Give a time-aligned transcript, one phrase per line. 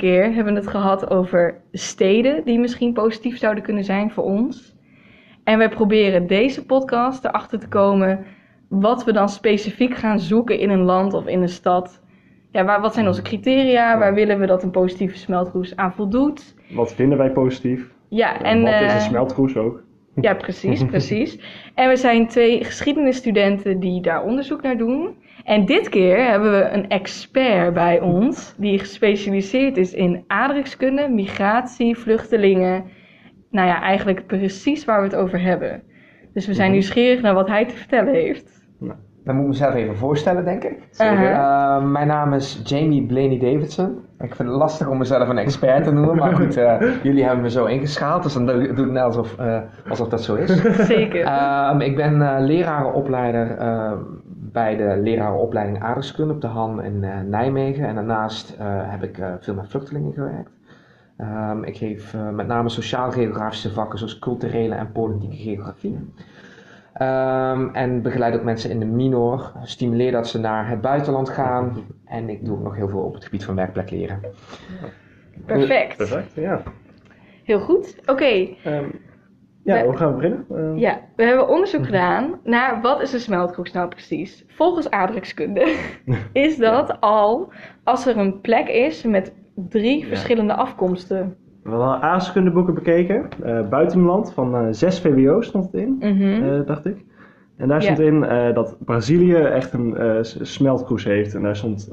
[0.00, 4.76] keer hebben we het gehad over steden die misschien positief zouden kunnen zijn voor ons.
[5.44, 8.26] En wij proberen deze podcast erachter te komen
[8.68, 12.02] wat we dan specifiek gaan zoeken in een land of in een stad.
[12.50, 13.98] Ja, waar, wat zijn onze criteria?
[13.98, 16.54] Waar willen we dat een positieve smeltkroes aan voldoet?
[16.74, 17.90] Wat vinden wij positief?
[18.08, 18.62] Ja, en...
[18.62, 19.82] wat is eh, een smeltkroes ook?
[20.20, 21.38] Ja, precies, precies.
[21.74, 25.16] En we zijn twee geschiedenisstudenten die daar onderzoek naar doen.
[25.44, 31.96] En dit keer hebben we een expert bij ons die gespecialiseerd is in aardrijkskunde, migratie,
[31.98, 32.84] vluchtelingen.
[33.50, 35.82] Nou ja, eigenlijk precies waar we het over hebben.
[36.32, 36.78] Dus we zijn Mhm.
[36.78, 38.68] nieuwsgierig naar wat hij te vertellen heeft.
[39.24, 40.88] Dan moet ik mezelf even voorstellen, denk ik.
[40.90, 41.30] Zeker.
[41.30, 44.08] Eh, mijn naam is Jamie Blaney Davidson.
[44.20, 47.42] Ik vind het lastig om mezelf een expert te noemen, maar goed, eh, jullie hebben
[47.42, 50.62] me zo ingeschaald, dus dan doe ik net alsof, eh, alsof dat zo is.
[50.96, 51.24] Zeker.
[51.24, 53.92] Ehm, ik ben lerarenopleider eh,
[54.52, 57.86] bij de lerarenopleiding aardrijkskunde op de Han in Nijmegen.
[57.86, 60.50] En daarnaast heb ik veel met vluchtelingen gewerkt.
[61.16, 65.98] Ehm, ik geef met name sociaal-geografische vakken zoals culturele en politieke geografie.
[67.00, 69.52] Ehm, en begeleid ook mensen in de minor.
[69.62, 71.76] Stimuleer dat ze naar het buitenland gaan.
[72.04, 74.20] En ik doe ook nog heel veel op het gebied van werkplek leren.
[75.46, 75.96] Perfect.
[75.96, 76.62] Perfect, ja.
[77.44, 77.96] Heel goed.
[78.06, 78.24] Oké,
[78.64, 78.84] Ehm,
[79.62, 80.46] ja, We- hoe gaan we beginnen?
[80.50, 84.44] Ehm, ja, we hebben onderzoek gedaan naar wat is een smeltkroes nou precies.
[84.48, 85.76] Volgens aardrijkskunde
[86.32, 87.52] is dat al
[87.84, 91.36] als er een plek is met drie verschillende afkomsten.
[91.62, 93.28] We hadden aardrijkskundeboeken bekeken.
[93.42, 96.42] eh buitenland van eh 6 VWO stond het in, Mhm.
[96.42, 97.04] eh, dacht ik.
[97.56, 97.94] En daar Ja.
[97.94, 98.20] stond in
[98.54, 99.96] dat Brazilië echt een
[100.40, 101.34] smeltkroes heeft.
[101.34, 101.88] En daar stond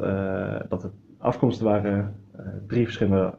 [0.69, 2.15] dat de afkomsten waren
[2.67, 3.33] drie verschillende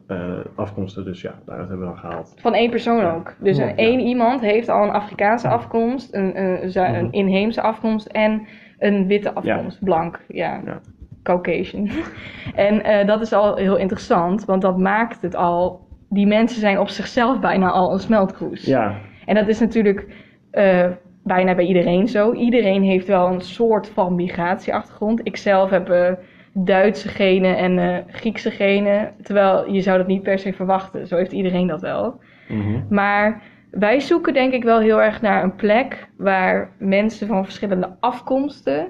[0.55, 1.05] afkomsten.
[1.05, 2.35] Dus ja, daar hebben we dan gehaald.
[2.37, 3.35] Van één persoon ook.
[3.41, 7.09] Dus Ja, één iemand heeft al een Afrikaanse afkomst, een, een, Mhm.
[7.11, 8.47] inheemse afkomst en
[8.79, 9.85] een witte afkomst.
[9.85, 10.61] Blank, ja.
[10.65, 10.81] Ja.
[11.23, 11.89] Caucasian.
[12.55, 15.87] en dat is al heel interessant, want dat maakt het al...
[16.11, 18.65] Die mensen zijn op zichzelf bijna al een smeltkroes.
[18.65, 18.95] Ja,
[19.27, 20.07] En dat is natuurlijk
[20.51, 20.87] eh,
[21.25, 22.33] bijna bij iedereen zo.
[22.33, 25.21] Iedereen heeft wel een soort van migratieachtergrond.
[25.23, 26.13] Ik zelf heb eh,
[26.53, 29.13] Duitse genen en eh, Griekse genen.
[29.23, 31.07] Terwijl je zou dat niet per se verwachten.
[31.07, 32.21] Zo heeft iedereen dat wel.
[32.49, 32.81] mhm.
[32.91, 37.97] Maar wij zoeken denk ik wel heel erg naar een plek waar mensen van verschillende
[38.01, 38.89] afkomsten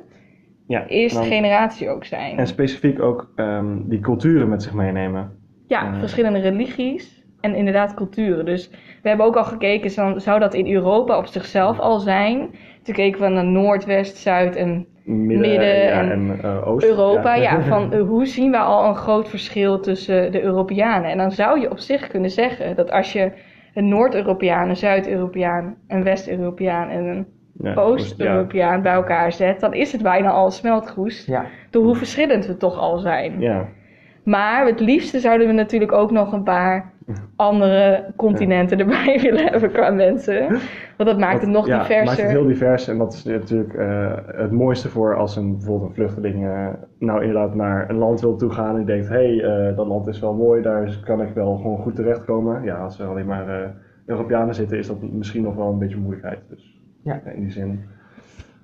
[0.67, 0.87] ja.
[0.87, 2.39] eerste dan- generatie ook zijn.
[2.39, 5.38] En specifiek ook ehm, die culturen met zich meenemen.
[5.69, 5.99] Ja, Eh.
[5.99, 8.45] verschillende religies en inderdaad culturen.
[8.45, 8.71] Dus
[9.03, 12.51] we hebben ook al gekeken, zou, zou dat in Europa op zichzelf al zijn?
[12.83, 16.87] Toen keken we naar Noord, West, Zuid en Midden, Midden ja, en en eh, Oost.
[16.87, 17.35] Europa.
[17.35, 21.11] Ja, van eh, hoe zien we al een groot verschil tussen de Europeanen?
[21.11, 23.33] En dan zou je op zich kunnen zeggen dat als je
[23.75, 27.27] een Noord-Europeaan, een Zuid-Europeaan, een West-Europeaan en een
[27.63, 31.27] Ja, Oost-Europeaan bij elkaar zet, dan is het bijna al smeltkroes.
[31.27, 33.41] Ja, Door hoe verschillend we toch al zijn.
[33.41, 33.69] Ja,
[34.29, 36.93] Maar het liefste zouden we natuurlijk ook nog een paar
[37.37, 40.49] andere continenten erbij willen hebben qua mensen.
[40.97, 42.23] Want dat maakt het nog ja, maakt diverser.
[42.25, 45.95] het heel divers en dat is natuurlijk eh, het mooiste voor als een, bijvoorbeeld een
[45.95, 46.69] vluchteling eh,
[46.99, 50.21] nou inderdaad naar een land wil toegaan en denkt, hé, hey, eh, dat land is
[50.21, 52.63] wel mooi, daar kan ik wel gewoon goed terechtkomen.
[52.63, 53.69] Ja, als er alleen maar eh,
[54.07, 56.41] Europeanen zitten, is dat misschien nog wel een beetje moeilijkheid.
[56.49, 57.21] Dus Ja.
[57.35, 57.81] in die zin.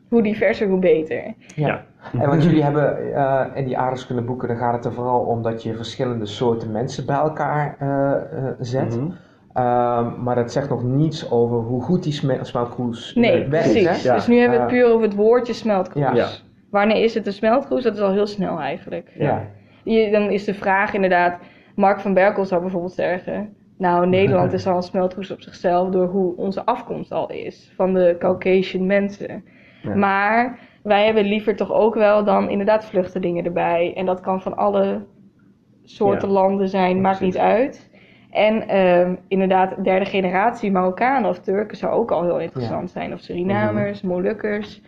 [0.09, 1.35] Hoe diverser, hoe beter.
[1.55, 1.85] ja.
[2.13, 5.63] En want jullie hebben eh, in die aardrijkskundeboeken, dan gaat het er vooral om dat
[5.63, 8.13] je verschillende soorten mensen bij elkaar eh,
[8.49, 8.97] eh, zet.
[9.01, 9.11] Mhm.
[9.53, 13.71] Ehm, maar dat zegt nog niets over hoe goed die sme- smeltkroes Nee, eh, werkt.
[13.73, 14.03] precies.
[14.03, 14.09] Hè?
[14.09, 14.15] Ja.
[14.15, 16.03] Dus nu hebben we het puur over het woordje smeltkroes.
[16.05, 16.15] Ja.
[16.15, 16.27] Ja.
[16.71, 17.83] Wanneer is het een smeltkroes?
[17.83, 19.11] Dat is al heel snel eigenlijk.
[19.19, 19.43] Ja.
[19.85, 21.39] Je- dan is de vraag inderdaad,
[21.75, 23.57] Mark van Berkel zou bijvoorbeeld zeggen...
[23.79, 27.73] Nou, Nederland is al een smeltkroes op zichzelf door hoe onze afkomst al is.
[27.77, 29.45] Van de Caucasian mensen.
[29.83, 29.95] Ja.
[29.95, 33.93] Maar wij hebben liever toch ook wel dan inderdaad vluchtelingen erbij.
[33.97, 35.01] En dat kan van alle
[35.85, 36.35] soorten Ja.
[36.35, 37.35] landen zijn, Ja, maakt precies.
[37.35, 37.91] niet uit.
[38.31, 43.13] En ehm, inderdaad, derde generatie Marokkanen of Turken zou ook al heel interessant zijn.
[43.13, 44.81] Of Surinamers, Molukkers.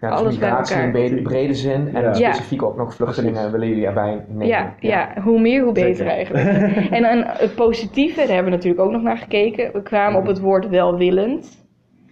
[0.00, 0.92] Ja, dus Alles bij migratie in elkaar.
[1.00, 2.12] brede, brede zin en Ja.
[2.12, 4.46] specifiek ook nog vluchtelingen willen jullie erbij nemen.
[4.46, 5.08] Ja, ja.
[5.22, 6.12] hoe meer, hoe beter Zeker.
[6.12, 6.46] eigenlijk.
[6.96, 9.72] en een, het positieve, daar hebben we natuurlijk ook nog naar gekeken.
[9.72, 11.66] We kwamen op het woord welwillend.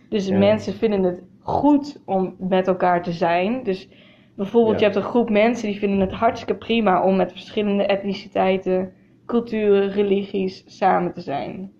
[0.08, 0.38] Dus Ja.
[0.38, 3.62] mensen vinden het goed om met elkaar te zijn.
[3.62, 3.88] Dus
[4.36, 4.86] bijvoorbeeld, Ja.
[4.86, 8.92] je hebt een groep mensen die vinden het hartstikke prima om met verschillende etniciteiten,
[9.26, 11.70] culturen, religies samen te zijn.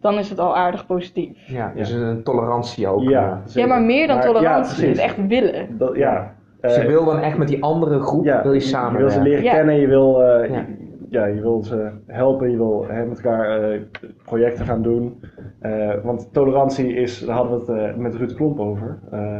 [0.00, 1.38] Dan is het al aardig positief.
[1.46, 3.02] Ja, dus een tolerantie ook.
[3.02, 3.54] Ja, eh.
[3.54, 4.98] Ja, maar meer dan Maar- tolerantie, ja, het precies.
[5.18, 5.78] echt willen.
[5.78, 6.34] Dat, ja.
[6.60, 9.00] Dus je Eh, wil dan echt met die andere groep ja, wil je Je samen
[9.00, 9.52] wil ze leren Ja.
[9.52, 10.66] kennen, je wil, eh, Ja.
[11.10, 13.80] Je, ja, je wil ze helpen, je wil hè, met elkaar eh,
[14.24, 15.20] projecten gaan doen.
[15.60, 18.98] Eh, want tolerantie is, daar hadden we het eh, met Ruud Klomp over.
[19.10, 19.38] Eh,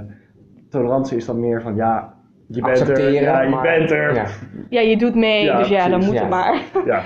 [0.71, 2.15] tolerantie is dan meer van ja,
[2.49, 4.15] je bent er, ja, je maar- bent er.
[4.15, 4.27] Ja.
[4.71, 6.21] Ja, je doet mee, Ja, dus ja, dan moet ja.
[6.21, 6.61] het maar.
[6.87, 7.03] Ja.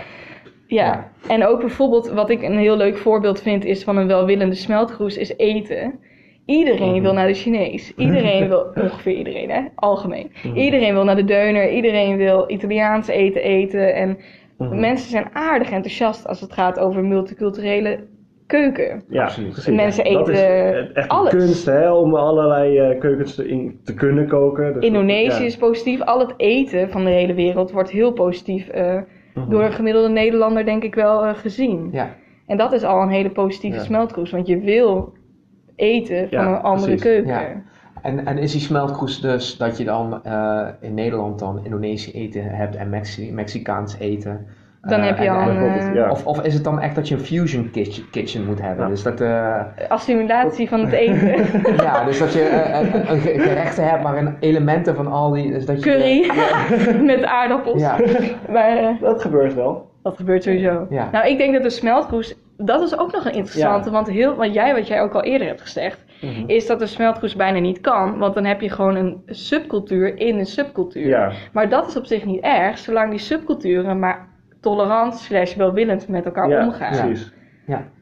[0.66, 4.54] Ja, en ook bijvoorbeeld wat ik een heel leuk voorbeeld vind is van een welwillende
[4.54, 5.98] smeltkroes is eten.
[6.46, 7.02] Iedereen Mhm.
[7.02, 7.94] wil naar de Chinees.
[7.96, 10.30] Iedereen wil, ongeveer iedereen hè, algemeen.
[10.42, 10.56] Mhm.
[10.56, 11.70] Iedereen wil naar de deuner.
[11.70, 13.94] Iedereen wil Italiaans eten eten.
[13.94, 14.18] En
[14.58, 14.80] Mhm.
[14.80, 17.98] mensen zijn aardig enthousiast als het gaat over multiculturele
[18.46, 19.02] keuken.
[19.08, 19.52] Ja, Absoluut.
[19.52, 19.74] precies.
[19.74, 21.32] Mensen Dat is eten echt alles.
[21.32, 24.64] een kunst hè, om allerlei eh, keukens te, in, te kunnen koken.
[24.64, 25.46] Dus dat- Indonesië ja.
[25.46, 26.00] is positief.
[26.02, 28.98] Al het eten van de hele wereld wordt heel positief eh,
[29.34, 29.50] Mhm.
[29.50, 31.88] door een gemiddelde Nederlander denk ik wel eh, gezien.
[31.92, 32.14] Ja.
[32.46, 33.82] En dat is al een hele positieve Ja.
[33.84, 35.12] smeltkroes, want je wil
[35.76, 37.02] eten van een andere precies.
[37.02, 37.64] keuken.
[38.04, 42.44] En, en is die smeltkroes dus dat je dan eh, in Nederland dan Indonesisch eten
[42.44, 44.46] hebt en Mexi Mexicaans eten?
[44.82, 46.10] Dan Eh, heb je en- al en- een eh, ja.
[46.10, 48.84] Of, of is het dan echt dat je een fusion kitchen, kitchen moet hebben?
[48.84, 48.90] Ja.
[48.90, 51.36] Dus dat, eh, assimilatie van het eten.
[51.84, 55.52] ja, dus dat je eh, een, een ge- gerechten hebt waarin elementen van al die...
[55.52, 56.30] Dus dat je Curry
[57.12, 57.80] met aardappels.
[57.80, 57.96] Ja,
[58.50, 59.90] Maar eh, Dat gebeurt wel.
[60.02, 60.86] dat gebeurt sowieso.
[60.90, 61.08] Ja.
[61.12, 64.54] Nou, ik denk dat de smeltkroes, dat is ook nog een interessante, want heel, wat
[64.54, 66.44] jij, wat jij ook al eerder hebt gezegd, Mhm.
[66.46, 70.38] is dat de smeltkroes bijna niet kan, want dan heb je gewoon een subcultuur in
[70.38, 71.06] een subcultuur.
[71.06, 74.28] Ja, Maar dat is op zich niet erg, zolang die subculturen maar
[74.60, 76.90] tolerant slash welwillend met elkaar ja omgaan.
[77.06, 77.32] precies.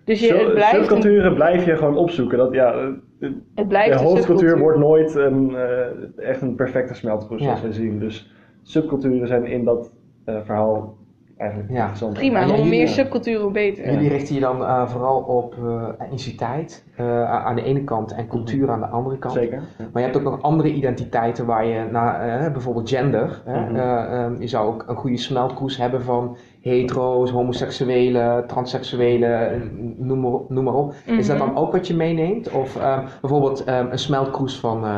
[0.04, 2.38] Dus je, Zo- blijft een, Subculturen blijf je gewoon opzoeken.
[2.38, 2.86] Dat, ja, eh,
[3.18, 4.58] de, het blijft de hoofdcultuur subcultuur.
[4.58, 7.44] wordt nooit een, eh, echt een perfecte smeltkroes Ja.
[7.46, 7.98] zoals we zien.
[7.98, 8.32] Dus
[8.62, 9.92] subculturen zijn in dat
[10.24, 10.96] eh, verhaal
[11.42, 11.90] eigenlijk Ja.
[12.12, 13.92] Prima, hoe meer subculturen, hoe beter.
[13.92, 18.28] Jullie richten je dan eh, vooral op eh etniciteit eh, aan de ene kant en
[18.28, 19.34] cultuur aan de andere kant.
[19.34, 19.62] Zeker.
[19.78, 23.42] Maar je hebt ook nog andere identiteiten waar je naar, eh, bijvoorbeeld gender.
[23.44, 23.60] Hè?
[23.60, 23.74] Mhm.
[23.76, 29.60] eh, ehm, je zou ook een goede smeltkroes hebben van hetero's, homoseksuelen, transseksuelen, eh,
[29.98, 30.94] noem maar, op- noem maar op.
[31.06, 31.46] Is dat Mhm.
[31.46, 32.50] dan ook wat je meeneemt?
[32.50, 34.96] Of ehm, bijvoorbeeld ehm, een smeltkroes van eh,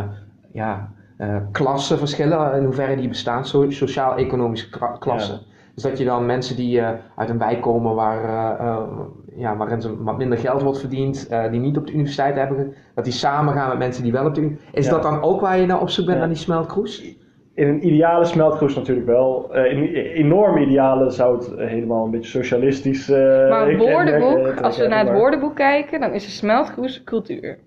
[0.52, 4.69] ja, eh, klassenverschillen, in hoeverre die bestaan, so- sociaal-economische
[4.99, 5.41] klassen.
[5.74, 8.78] Dus dat je dan mensen die eh, uit een wijk komen waar, eh, eh,
[9.36, 12.74] ja, waarin ze wat minder geld wordt verdiend, eh, die niet op de universiteit hebben,
[12.94, 14.76] dat die samen gaan met mensen die wel op de universiteit.
[14.78, 14.90] Is Ja.
[14.92, 16.24] dat dan ook waar je naar op zoek bent Ja.
[16.24, 17.16] naar die smeltkroes?
[17.54, 19.54] In een ideale smeltkroes natuurlijk wel.
[19.54, 24.78] Eh, in een enorm ideale zou het helemaal een beetje socialistisch eh Maar woordenboek, als
[24.78, 27.58] we naar het woordenboek kijken, dan is een smeltkroes cultuur.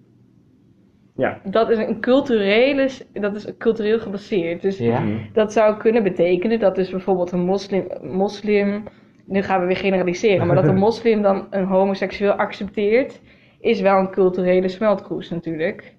[1.17, 1.39] Ja.
[1.43, 4.61] Dat is een culturele, dat is cultureel gebaseerd.
[4.61, 5.03] Dus Ja.
[5.33, 8.83] Dat zou kunnen betekenen dat dus bijvoorbeeld een moslim, moslim,
[9.25, 13.21] nu gaan we weer generaliseren, maar dat een moslim dan een homoseksueel accepteert,
[13.59, 15.95] is wel een culturele smeltkroes natuurlijk.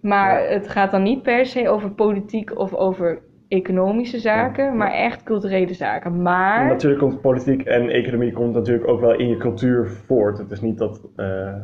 [0.00, 5.22] Maar het gaat dan niet per se over politiek of over economische zaken, maar echt
[5.22, 6.22] culturele zaken.
[6.22, 10.38] Maar Natuurlijk komt politiek en economie komt natuurlijk ook wel in je cultuur voort.
[10.38, 11.54] Het is niet dat eh,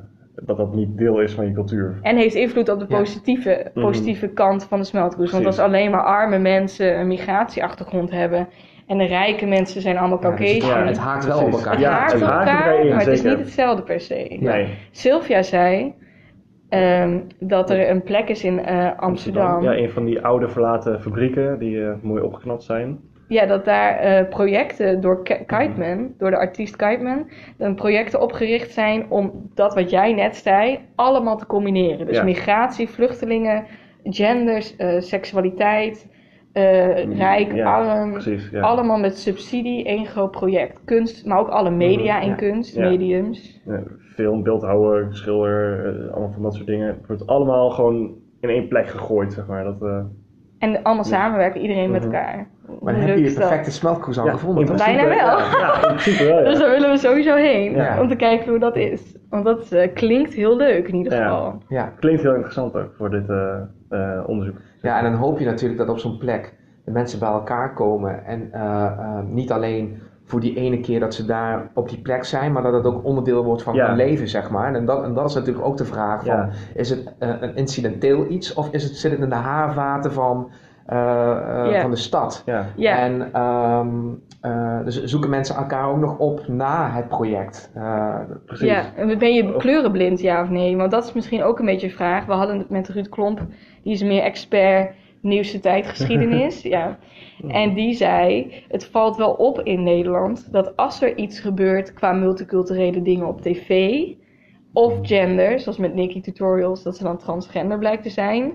[0.42, 1.98] dat, dat niet deel is van je cultuur.
[2.02, 2.98] En heeft invloed op de Ja.
[2.98, 3.84] positieve, Mhm.
[3.86, 5.32] positieve kant van de smeltkroes.
[5.32, 8.48] Want als alleen maar arme mensen een migratieachtergrond hebben
[8.86, 10.78] en de rijke mensen zijn allemaal Ja, dus het, Caucasian.
[10.82, 11.72] ha- het haakt wel op elkaar.
[11.72, 14.00] het Ja, haakt het op haakt elkaar, elkaar in, maar het is niet hetzelfde per
[14.00, 14.36] se.
[14.40, 14.52] Ja.
[14.52, 14.68] Nee.
[14.90, 15.94] Sylvia zei
[16.68, 19.62] ehm, dat er een plek is in eh, Amsterdam.
[19.62, 22.98] Ja, een van die oude verlaten fabrieken die eh, mooi opgeknapt zijn.
[23.28, 28.70] Ja, dat daar eh, projecten door Ke- Kiteman, door de artiest Kiteman, dan projecten opgericht
[28.72, 32.06] zijn om dat wat jij net zei, allemaal te combineren.
[32.06, 32.24] Dus Ja.
[32.24, 33.64] migratie, vluchtelingen,
[34.04, 36.08] genders, eh, seksualiteit,
[36.52, 38.60] eh, rijk, Ja, arm, Precies, ja.
[38.60, 40.80] allemaal met subsidie, één groot project.
[40.84, 42.88] Kunst, maar ook alle media Mhm, en kunst, Ja.
[42.88, 43.60] mediums.
[44.14, 46.86] Film, beeldhouwer, schilder, allemaal van dat soort dingen.
[46.86, 49.64] Het wordt allemaal gewoon in één plek gegooid, zeg maar.
[49.64, 49.80] Dat,
[50.58, 52.14] En allemaal samenwerken, iedereen met Mhm.
[52.14, 52.46] elkaar.
[52.80, 53.34] Maar dan heb je dat?
[53.34, 54.76] perfecte smeltkroes al ja, gevonden.
[54.76, 55.38] Bijna wel.
[55.38, 56.44] Ja, in principe wel, ja.
[56.44, 58.00] Dus daar willen we sowieso heen, Ja.
[58.00, 59.16] om te kijken hoe dat is.
[59.30, 61.22] Want dat eh, klinkt heel leuk in ieder Ja.
[61.22, 61.62] geval.
[61.68, 61.92] Ja.
[62.00, 63.56] Klinkt heel interessant ook voor dit eh,
[63.88, 64.56] eh, onderzoek.
[64.82, 68.24] ja, en dan hoop je natuurlijk dat op zo'n plek de mensen bij elkaar komen.
[68.24, 72.24] En eh, eh, niet alleen voor die ene keer dat ze daar op die plek
[72.24, 73.86] zijn, maar dat het ook onderdeel wordt van Ja.
[73.86, 74.74] hun leven, zeg maar.
[74.74, 76.48] En dat, en dat is natuurlijk ook de vraag van, Ja.
[76.74, 80.50] is het eh, een incidenteel iets of is het, zit het in de haarvaten van,
[80.86, 82.42] eh, eh, van de stad?
[82.46, 83.88] Ja, Ja, En ehm,
[84.40, 87.70] eh, dus zoeken mensen elkaar ook nog op na het project.
[87.74, 88.14] Eh,
[88.46, 88.68] precies.
[88.68, 88.82] ja.
[88.96, 90.76] En ben je kleurenblind, ja of nee?
[90.76, 92.26] Want dat is misschien ook een beetje een vraag.
[92.26, 93.40] We hadden het met Ruud Klomp,
[93.82, 94.90] die is meer expert
[95.22, 96.62] nieuwste tijdgeschiedenis.
[96.76, 96.98] ja.
[97.48, 102.12] En die zei, het valt wel op in Nederland dat als er iets gebeurt qua
[102.12, 104.02] multiculturele dingen op tv
[104.72, 108.52] of gender, zoals met Nikki Tutorials, dat ze dan transgender blijkt te zijn,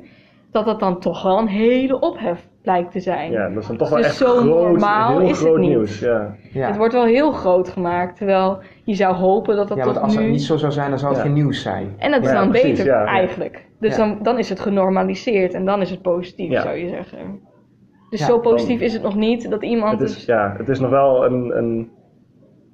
[0.51, 3.31] dat dat dan toch wel een hele ophef blijkt te zijn.
[3.31, 5.59] Ja, dat is dan toch wel Dus echt zo groot, normaal heel is het groot
[5.59, 5.69] niet.
[5.69, 5.99] nieuws.
[5.99, 6.35] Ja.
[6.53, 6.67] ja.
[6.67, 10.05] Het wordt wel heel groot gemaakt, terwijl je zou hopen dat dat ja, tot want
[10.05, 10.21] als nu...
[10.21, 11.27] het niet zo zou zijn, dan zou het Ja.
[11.27, 11.93] geen nieuws zijn.
[11.97, 13.05] En dat is Ja, dan precies, beter ja, ja.
[13.05, 13.65] eigenlijk.
[13.83, 14.05] Dus Ja.
[14.07, 16.61] dan, dan is het genormaliseerd en dan is het positief, Ja.
[16.61, 17.39] zou je zeggen.
[18.09, 20.69] Dus Ja, zo positief is het nog niet dat iemand Het is, dus ja, het
[20.69, 21.89] is nog wel een, een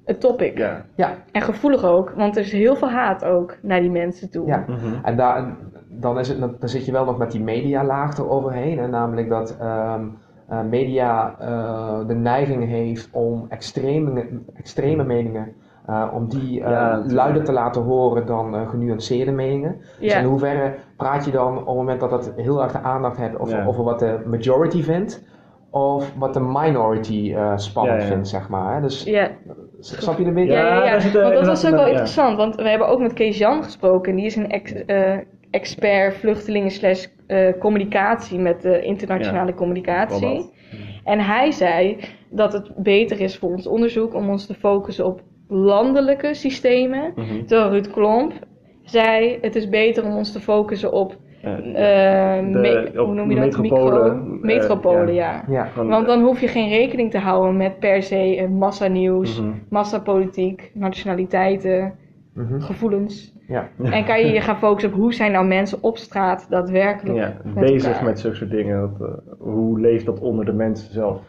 [0.04, 0.58] een topic.
[0.58, 0.84] ja.
[0.94, 4.46] Ja, En gevoelig ook, want er is heel veel haat ook naar die mensen toe.
[4.46, 4.64] ja.
[4.68, 4.94] Mhm.
[5.04, 5.56] En daar,
[5.88, 8.78] dan, is het, dan zit je wel nog met die medialaag eroverheen.
[8.78, 8.88] Hè?
[8.88, 10.04] Namelijk dat ehm,
[10.48, 15.52] eh, media eh, de neiging heeft om extreme, extreme meningen,
[15.86, 17.12] eh, om die eh, Ja, natuurlijk.
[17.12, 19.76] luider te laten horen dan eh, genuanceerde meningen.
[20.00, 23.16] Dus in hoeverre praat je dan op het moment dat het heel erg de aandacht
[23.16, 23.64] hebt over, Ja.
[23.66, 25.24] over wat de majority vindt,
[25.70, 28.12] of wat de minority eh, spannend Ja, ja.
[28.12, 28.74] vindt, zeg maar.
[28.74, 28.80] Hè?
[28.80, 29.28] Dus Ja,
[29.80, 30.52] snap je een beetje?
[30.52, 33.62] ja, ja, Want dat was ook wel interessant, want we hebben ook met Kees Jan
[33.64, 34.10] gesproken.
[34.10, 35.16] En die is een ex- eh,
[35.50, 37.06] expert vluchtelingen slash
[37.58, 40.50] communicatie met de internationale communicatie.
[41.04, 41.98] En hij zei
[42.30, 47.12] dat het beter is voor ons onderzoek om ons te focussen op landelijke systemen.
[47.16, 47.44] Mhm.
[47.46, 48.32] Terwijl Ruud Klomp
[48.84, 51.52] zei het is beter om ons te focussen op, eh,
[52.40, 53.44] me- op hoe noem je dat?
[53.44, 55.32] metropolen, Micro- eh, metropolen, ja.
[55.32, 55.44] ja.
[55.48, 55.68] Ja.
[55.68, 59.50] Van- Want dan hoef je geen rekening te houden met per se eh, massanieuws, Mhm.
[59.68, 61.94] massapolitiek, nationaliteiten,
[62.34, 62.60] Mhm.
[62.60, 63.34] gevoelens.
[63.48, 63.68] ja.
[63.82, 67.36] En kan je je gaan focussen op hoe zijn nou mensen op straat daadwerkelijk ja,
[67.44, 68.04] met bezig elkaar.
[68.04, 68.80] met zulke soort dingen.
[68.80, 71.20] Dat, eh, hoe leeft dat onder de mensen zelf?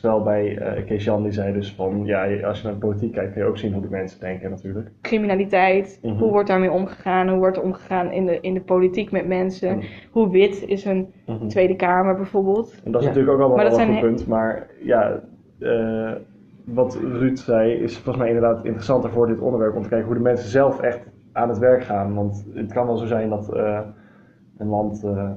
[0.00, 3.12] Terwijl bij eh Kees Jan die zei dus van, ja, als je naar de politiek
[3.12, 4.90] kijkt, kun je ook zien hoe de mensen denken natuurlijk.
[5.00, 5.98] criminaliteit.
[6.02, 6.14] Mhm.
[6.16, 7.28] Hoe wordt daarmee omgegaan?
[7.28, 9.76] Hoe wordt er omgegaan in de, in de politiek met mensen?
[9.76, 9.86] Mhm.
[10.10, 11.46] Hoe wit is een Mhm.
[11.46, 12.80] Tweede Kamer bijvoorbeeld?
[12.84, 13.12] En dat is Ja.
[13.14, 14.26] natuurlijk ook allemaal dat wel een punt.
[14.26, 15.20] Maar ja,
[15.58, 16.12] eh,
[16.64, 19.76] wat Ruud zei is volgens mij inderdaad interessanter voor dit onderwerp.
[19.76, 21.00] Om te kijken hoe de mensen zelf echt
[21.32, 22.14] aan het werk gaan.
[22.14, 23.80] Want het kan wel zo zijn dat eh,
[24.58, 25.30] een land eh,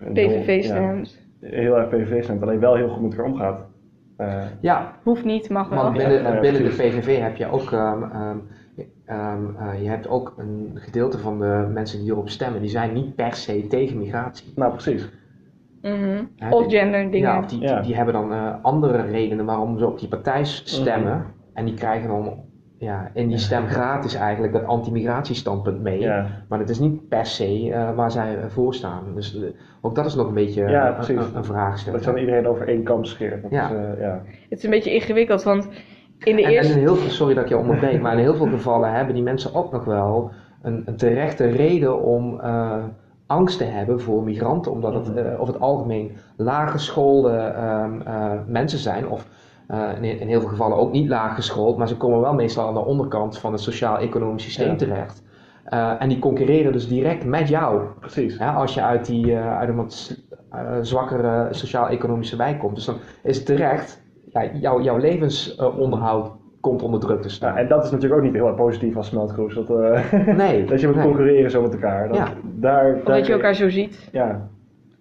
[0.00, 1.28] een heel- PVV ja, stemt.
[1.40, 3.68] heel erg PVV stemt, alleen wel heel goed met elkaar omgaat.
[4.20, 5.82] Eh, ja, Hoeft niet, mag wel.
[5.82, 6.68] Want binnen, ja, binnen de.
[6.68, 8.38] PVV heb je ook, ehm, ehm,
[9.04, 12.92] ehm, eh, je hebt ook een gedeelte van de mensen die hierop stemmen, die zijn
[12.92, 14.52] niet per se tegen migratie.
[14.56, 15.08] nou, precies.
[15.82, 16.24] Mhm.
[16.50, 17.28] Of gender dingen.
[17.30, 17.74] Ja, of die, Ja.
[17.74, 21.24] die, die hebben dan eh, andere redenen waarom ze op die partij stemmen.
[21.54, 22.44] En die krijgen dan
[22.80, 26.00] ja, in die stem gratis eigenlijk dat anti-migratiestandpunt mee.
[26.00, 26.26] Ja.
[26.48, 29.02] Maar het is niet per se eh, waar zij eh, voor staan.
[29.14, 29.42] Dus eh,
[29.80, 31.16] ook dat is nog een beetje Ja, precies.
[31.16, 31.92] een, een vraagstuk.
[31.92, 33.42] Dat je dan iedereen over één kam scheert.
[33.42, 33.70] Dat Ja.
[33.74, 34.22] eh, ja.
[34.48, 35.68] Het is een beetje ingewikkeld, want
[36.18, 36.72] in de En, en eerste...
[36.72, 39.22] in heel veel, sorry dat ik je onderbreek, maar in heel veel gevallen hebben die
[39.22, 40.30] mensen ook nog wel
[40.62, 42.76] een, een terechte reden om eh,
[43.26, 45.18] angst te hebben voor migranten, omdat het Mhm.
[45.18, 49.26] eh, over het algemeen laaggeschoolde ehm, eh, mensen zijn, of
[49.70, 52.74] eh, in, in heel veel gevallen ook niet laaggeschoold, maar ze komen wel meestal aan
[52.74, 54.74] de onderkant van het sociaal-economisch systeem Ja.
[54.76, 55.22] terecht.
[55.64, 57.80] Eh, en die concurreren dus direct met jou.
[58.00, 58.36] Precies.
[58.36, 60.16] Ja, als je uit, die, eh, uit een wat
[60.50, 62.74] eh, zwakkere sociaal-economische wijk komt.
[62.74, 67.56] Dus dan is het terecht, ja, jouw, jouw levensonderhoud komt onder druk te Ja, staan.
[67.56, 69.54] en dat is natuurlijk ook niet heel erg positief als smeltkroes.
[69.54, 71.04] Dat, eh, nee, dat je moet nee.
[71.04, 72.08] concurreren zo met elkaar.
[72.08, 72.24] Dat, Ja.
[72.42, 74.08] daar, Of daar, dat je elkaar zo ziet.
[74.12, 74.48] Ja.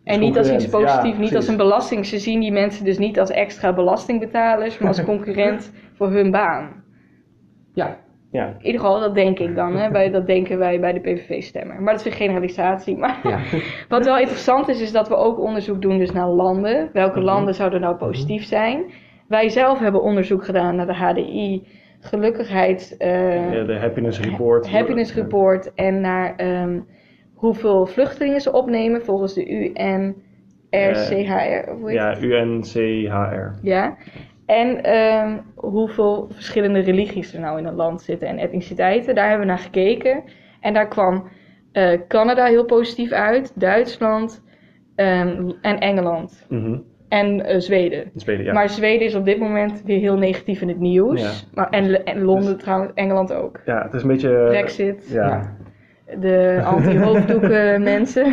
[0.10, 0.66] En niet als iets.
[0.66, 2.06] Ja, positiefs, niet als een belasting.
[2.06, 6.84] Ze zien die mensen dus niet als extra belastingbetalers, maar als concurrent voor hun baan.
[7.74, 7.98] Ja,
[8.32, 8.46] Ja.
[8.60, 9.76] In ieder geval, dat denk ik dan.
[9.76, 9.90] Hè?
[9.92, 11.82] Bij, dat denken wij bij de PVV-stemmer.
[11.82, 12.98] Maar dat is een generalisatie.
[12.98, 13.40] Maar ja.
[13.96, 16.90] wat wel interessant is, is dat we ook onderzoek doen dus naar landen.
[16.94, 17.26] Welke Mhm.
[17.26, 18.84] landen zouden nou positief zijn?
[19.28, 21.68] Wij zelf hebben onderzoek gedaan naar de HDI,
[22.00, 22.98] gelukkigheids...
[22.98, 24.70] eh, Ja, de happiness report.
[24.72, 26.80] happiness report en naar ehm,
[27.40, 30.16] hoeveel vluchtelingen ze opnemen volgens de UNRCHR.
[31.92, 32.22] Ja, het?
[32.22, 33.60] UNCHR.
[33.62, 33.98] ja.
[34.46, 39.16] En ehm, hoeveel verschillende religies er nou in een land zitten en etniciteiten.
[39.16, 40.24] Daar hebben we naar gekeken.
[40.62, 41.28] En daar kwam
[41.72, 44.44] eh, Canada heel positief uit, Duitsland
[44.96, 46.46] ehm, en Engeland.
[46.50, 46.78] Mhm.
[47.10, 48.04] En eh, Zweden.
[48.04, 48.54] In Zweden, ja.
[48.54, 51.22] Maar Zweden is op dit moment weer heel negatief in het nieuws.
[51.22, 51.48] Ja.
[51.54, 53.60] Maar, en, en Londen trouwens, Engeland ook.
[53.66, 54.46] ja, het is een beetje...
[54.48, 55.28] Brexit, Ja.
[55.28, 55.58] Ja.
[56.20, 58.26] De anti-hoofddoeken mensen.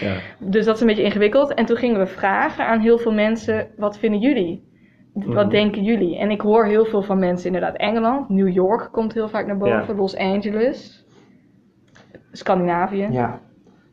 [0.00, 0.14] ja.
[0.38, 1.54] Dus dat is een beetje ingewikkeld.
[1.54, 4.70] En toen gingen we vragen aan heel veel mensen: wat vinden jullie?
[5.14, 5.48] Wat Mhm.
[5.48, 6.18] denken jullie?
[6.18, 9.58] En ik hoor heel veel van mensen, inderdaad, Engeland, New York komt heel vaak naar
[9.58, 9.94] boven, Ja.
[9.94, 11.06] Los Angeles,
[12.32, 13.08] Scandinavië.
[13.10, 13.40] ja.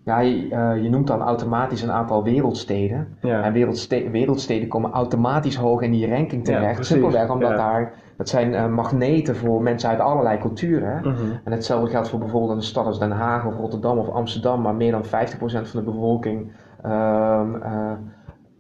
[0.09, 3.07] Ja je, eh, je noemt dan automatisch een aantal wereldsteden.
[3.21, 3.43] Ja.
[3.43, 6.85] En wereldste- wereldsteden komen automatisch hoog in die ranking terecht.
[6.85, 7.55] Simpelweg omdat Ja.
[7.55, 10.99] daar, dat zijn eh, magneten voor mensen uit allerlei culturen.
[10.99, 11.31] Mhm.
[11.43, 14.75] En hetzelfde geldt voor bijvoorbeeld een stad als Den Haag of Rotterdam of Amsterdam, waar
[14.75, 16.51] meer dan 50% van de bevolking
[16.83, 17.91] ehm, eh,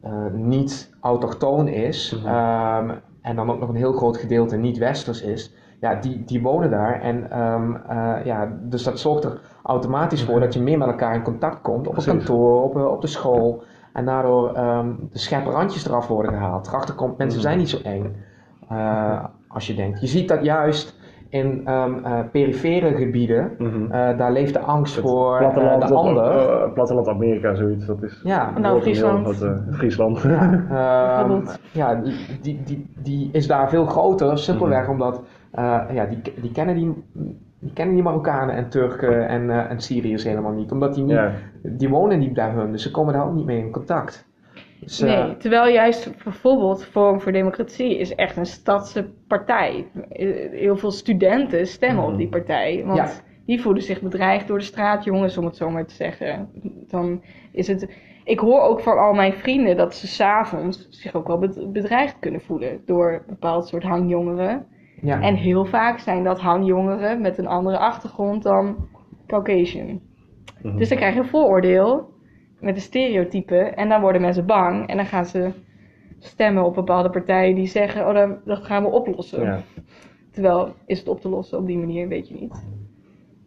[0.01, 2.15] eh, niet autochtoon is.
[2.17, 2.27] Mhm.
[2.27, 2.89] ehm,
[3.21, 5.53] en dan ook nog een heel groot gedeelte niet-westers is.
[5.79, 7.01] Ja, die, die wonen daar.
[7.01, 11.15] En ehm, eh, ja, dus dat zorgt er automatisch voor dat je meer met elkaar
[11.15, 11.87] in contact komt.
[11.87, 13.63] Op het kantoor, op, eh, op de school.
[13.93, 16.67] En daardoor ehm, de scherpe randjes eraf worden gehaald.
[16.67, 17.47] Erachter komt, mensen Mhm.
[17.47, 18.15] zijn niet zo eng.
[18.69, 20.01] eh, als je denkt.
[20.01, 20.97] Je ziet dat juist
[21.29, 23.91] in ehm, eh, perifere gebieden, Mhm.
[23.91, 26.69] eh, daar leeft de angst Het voor platteland, de ander.
[26.73, 27.85] platteland Amerika, zoiets.
[27.85, 29.41] Dat is Ja, Nou, Friesland.
[29.41, 30.23] eh, Friesland.
[30.23, 31.59] Ehm, Bijvoorbeeld.
[31.71, 34.91] ja, die, die, die, die is daar veel groter, simpelweg Mhm.
[34.91, 35.21] omdat
[35.93, 36.93] ja, die, die, kennen die,
[37.59, 40.71] die kennen die Marokkanen en Turken en, eh, en Syriërs helemaal niet.
[40.71, 41.33] Omdat die, niet, ja.
[41.63, 44.27] die wonen niet bij hun, dus ze komen daar ook niet mee in contact.
[44.79, 49.87] Dus, eh, Nee, terwijl juist bijvoorbeeld Forum voor Democratie is echt een stadse partij.
[50.09, 52.11] Eh, Heel veel studenten stemmen Mhm.
[52.11, 52.83] op die partij.
[52.85, 53.09] Want Ja.
[53.45, 56.49] die voelen zich bedreigd door de straatjongens, om het zo maar te zeggen.
[56.87, 57.89] Dan is het...
[58.23, 62.15] Ik hoor ook van al mijn vrienden dat ze s'avonds zich ook wel bed- bedreigd
[62.19, 64.65] kunnen voelen door een bepaald soort hangjongeren.
[65.01, 65.21] Ja.
[65.21, 68.87] En heel vaak zijn dat hangjongeren met een andere achtergrond dan
[69.27, 70.01] Caucasian.
[70.61, 70.77] Mhm.
[70.77, 72.09] Dus dan krijg je een vooroordeel
[72.59, 75.51] met een stereotype en dan worden mensen bang en dan gaan ze
[76.19, 79.43] stemmen op bepaalde partijen die zeggen, oh dat, dat gaan we oplossen.
[79.43, 79.61] ja.
[80.31, 82.67] Terwijl, is het op te lossen op die manier, weet je niet.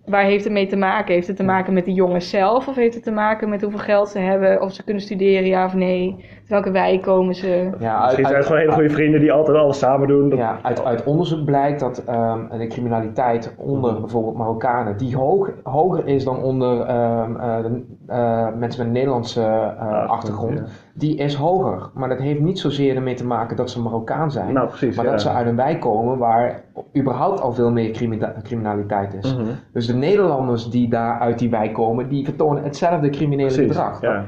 [0.06, 1.14] Waar heeft het mee te maken?
[1.14, 3.78] Heeft het te maken met de jongens zelf of heeft het te maken met hoeveel
[3.80, 6.14] geld ze hebben, of ze kunnen studeren, ja of nee?
[6.18, 7.70] Uit welke wijk komen ze?
[7.78, 10.28] ja, Misschien zijn het gewoon hele goede vrienden die altijd alles samen doen.
[10.28, 15.50] Dat- Ja, uit, uit onderzoek blijkt dat ehm, de criminaliteit onder bijvoorbeeld Marokkanen, die hoog,
[15.62, 19.42] hoger is dan onder ehm, eh, de, eh, mensen met een Nederlandse
[19.78, 20.64] eh, achtergrond, ja.
[20.94, 21.90] die is hoger.
[21.94, 24.96] Maar dat heeft niet zozeer ermee te maken dat ze Marokkaan zijn, Nou, precies.
[24.96, 25.10] maar ja.
[25.10, 26.62] dat ze uit een wijk komen waar
[26.96, 29.34] überhaupt al veel meer crimina- criminaliteit is.
[29.36, 29.44] Mhm.
[29.72, 34.00] Dus de Nederlanders die daar uit die wijk komen, die vertonen hetzelfde criminele Precies, gedrag.
[34.00, 34.24] Ja.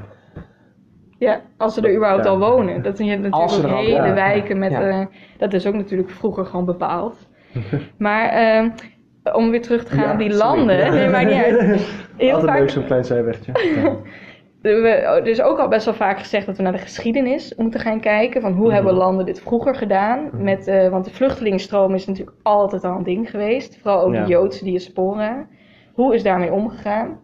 [1.19, 2.31] Ja, als ze er überhaupt Ja.
[2.31, 2.83] al wonen.
[2.83, 4.71] Dat ze natuurlijk hele wijken met...
[4.71, 4.81] ja.
[4.81, 5.07] eh,
[5.39, 7.17] dat is ook natuurlijk vroeger gewoon bepaald.
[7.99, 8.69] maar ehm,
[9.33, 10.47] om weer terug te gaan Ja, op die sorry.
[10.47, 10.77] landen...
[10.79, 10.93] Ja.
[10.93, 11.59] Nee, maakt niet uit.
[12.17, 13.53] Heel Altijd vaak leuk zo'n klein zijwegje.
[13.83, 13.97] Ja.
[14.61, 17.81] We, er is ook al best wel vaak gezegd dat we naar de geschiedenis moeten
[17.81, 18.41] gaan kijken.
[18.41, 18.75] Van hoe Mhm.
[18.75, 20.31] hebben landen dit vroeger gedaan?
[20.33, 23.79] Met, eh, want de vluchtelingenstroom is natuurlijk altijd al een ding geweest.
[23.83, 25.47] Vooral ook de Joodse diaspora.
[25.95, 27.19] Hoe is daarmee omgegaan?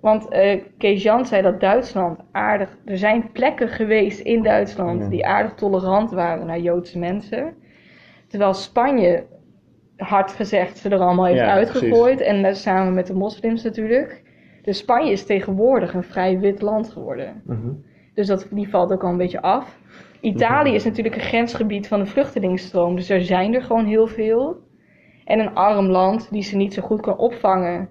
[0.00, 2.76] Want eh Kees Jan zei dat Duitsland aardig...
[2.84, 5.08] Er zijn plekken geweest in Duitsland Ja.
[5.08, 7.54] die aardig tolerant waren naar Joodse mensen.
[8.28, 9.24] Terwijl Spanje,
[10.00, 12.20] hard gezegd, ze er allemaal heeft Ja, uitgegooid.
[12.20, 14.22] En dat samen met de moslims natuurlijk.
[14.62, 17.42] Dus Spanje is tegenwoordig een vrij wit land geworden.
[17.44, 17.68] Mhm.
[18.14, 19.78] Dus dat, die valt ook al een beetje af.
[20.20, 22.96] Italië is natuurlijk een grensgebied van de vluchtelingenstroom.
[22.96, 24.56] Dus er zijn er gewoon heel veel.
[25.24, 27.88] En een arm land die ze niet zo goed kan opvangen.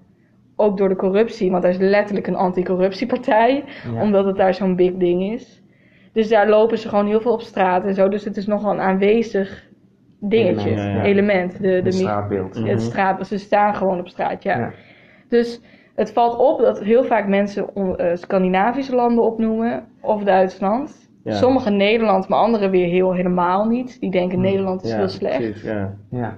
[0.56, 1.50] Ook door de corruptie.
[1.50, 3.64] Want daar is letterlijk een anticorruptiepartij.
[3.92, 4.02] Ja.
[4.02, 5.62] Omdat het daar zo'n big ding is.
[6.12, 8.08] Dus daar lopen ze gewoon heel veel op straat en zo.
[8.08, 9.68] Dus het is nogal een aanwezig
[10.20, 10.70] dingetje.
[10.70, 11.02] Element, ja.
[11.04, 11.52] Element.
[11.52, 12.58] De, de, Het straatbeeld.
[12.58, 12.68] Mhm.
[12.68, 14.58] het straat, ze staan gewoon op straat, ja.
[14.58, 14.70] Ja.
[15.28, 15.60] Dus
[15.94, 21.08] het valt op dat heel vaak mensen on- eh, Scandinavische landen opnoemen of Duitsland.
[21.24, 21.32] Ja.
[21.34, 24.00] Sommige Nederland, maar anderen weer heel helemaal niet.
[24.00, 24.46] Die denken Hmm.
[24.46, 25.36] Nederland is Ja, heel slecht.
[25.36, 25.94] Precies, ja.
[26.10, 26.34] Ja.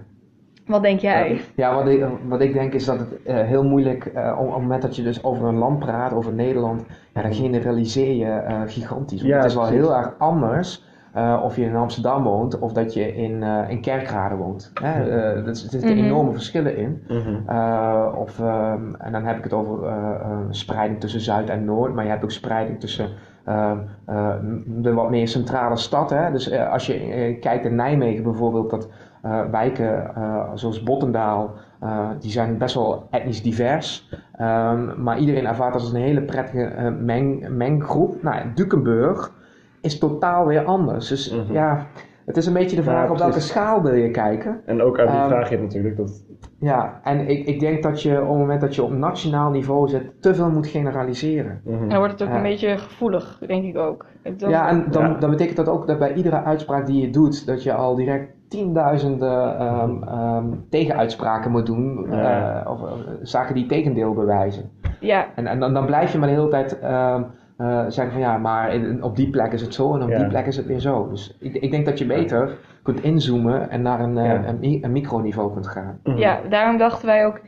[0.66, 1.40] Wat denk jij?
[1.56, 4.52] Ja, wat ik, wat ik denk is dat het eh, heel moeilijk, eh, op, op
[4.52, 8.24] het moment dat je dus over een land praat, over Nederland, ja, dan generaliseer je
[8.30, 9.18] eh, gigantisch.
[9.20, 9.82] Want Ja, het is wel precies.
[9.84, 13.80] heel erg anders eh, of je in Amsterdam woont of dat je in, eh in
[13.80, 14.70] Kerkrade woont.
[14.82, 15.02] Hè?
[15.10, 16.04] Eh, er zitten Mhm.
[16.04, 17.02] enorme verschillen in.
[17.08, 17.48] Mhm.
[17.48, 21.64] Eh, of, ehm, en dan heb ik het over eh, eh, spreiding tussen Zuid en
[21.64, 23.08] Noord, maar je hebt ook spreiding tussen
[23.44, 24.34] ehm, eh,
[24.66, 26.10] de wat meer centrale stad.
[26.10, 26.30] Hè?
[26.32, 28.88] Dus als je kijkt in Nijmegen bijvoorbeeld, dat
[29.22, 34.08] eh, wijken eh, zoals Bottendaal, eh, die zijn best wel etnisch divers.
[34.36, 38.22] Ehm, maar iedereen ervaart dat als een hele prettige eh, meng, menggroep.
[38.22, 39.32] Nou, Dukenburg
[39.82, 41.08] is totaal weer anders.
[41.08, 41.52] Dus Mhm.
[41.52, 41.86] ja,
[42.26, 44.60] het is een beetje de vraag Ja, op welke schaal wil je kijken.
[44.66, 46.24] En ook uit die Ehm, vraag je natuurlijk dat.
[46.58, 49.88] Ja, en ik, ik denk dat je op het moment dat je op nationaal niveau
[49.88, 51.60] zit, te veel moet generaliseren.
[51.64, 51.82] Mhm.
[51.82, 52.36] En dan wordt het ook Ja.
[52.36, 54.06] een beetje gevoelig, denk ik ook.
[54.36, 55.14] Dan- Ja, en dan, Ja.
[55.18, 58.32] dan betekent dat ook dat bij iedere uitspraak die je doet, dat je al direct
[58.48, 62.62] tienduizenden ehm, ehm, tegenuitspraken moet doen, Ja.
[62.64, 62.80] eh, of
[63.22, 64.70] zaken die tegendeel bewijzen.
[65.00, 67.22] ja, En, en dan, dan blijf je maar de hele tijd ehm,
[67.62, 70.18] eh, zeggen van ja, maar in- op die plek is het zo en op Ja.
[70.18, 71.08] die plek is het weer zo.
[71.08, 74.44] Dus ik, ik denk dat je beter kunt inzoomen en naar een, eh, Ja.
[74.48, 75.98] een, mi- een microniveau kunt gaan.
[76.02, 76.16] Mhm.
[76.18, 77.40] ja, daarom dachten wij ook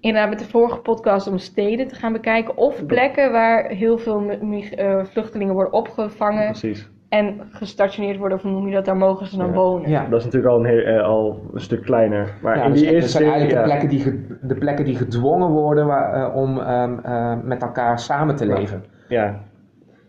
[0.00, 2.56] inderdaad met de vorige podcast om steden te gaan bekijken.
[2.56, 6.90] Of plekken waar heel veel eh, vluchtelingen worden opgevangen Precies.
[7.08, 8.36] en gestationeerd worden.
[8.36, 9.52] Of hoe noem je dat, daar mogen ze dan Ja.
[9.52, 9.90] wonen.
[9.90, 10.06] Ja.
[10.08, 12.34] Dat is natuurlijk al een, heel, al een stuk kleiner.
[12.42, 13.62] Maar Ja, in dus die dat eerste zijn eigenlijk ja.
[13.62, 17.98] de, plekken die ge- de plekken die gedwongen worden waar, om ehm, eh, met elkaar
[17.98, 18.84] samen te leven.
[19.08, 19.40] Ja,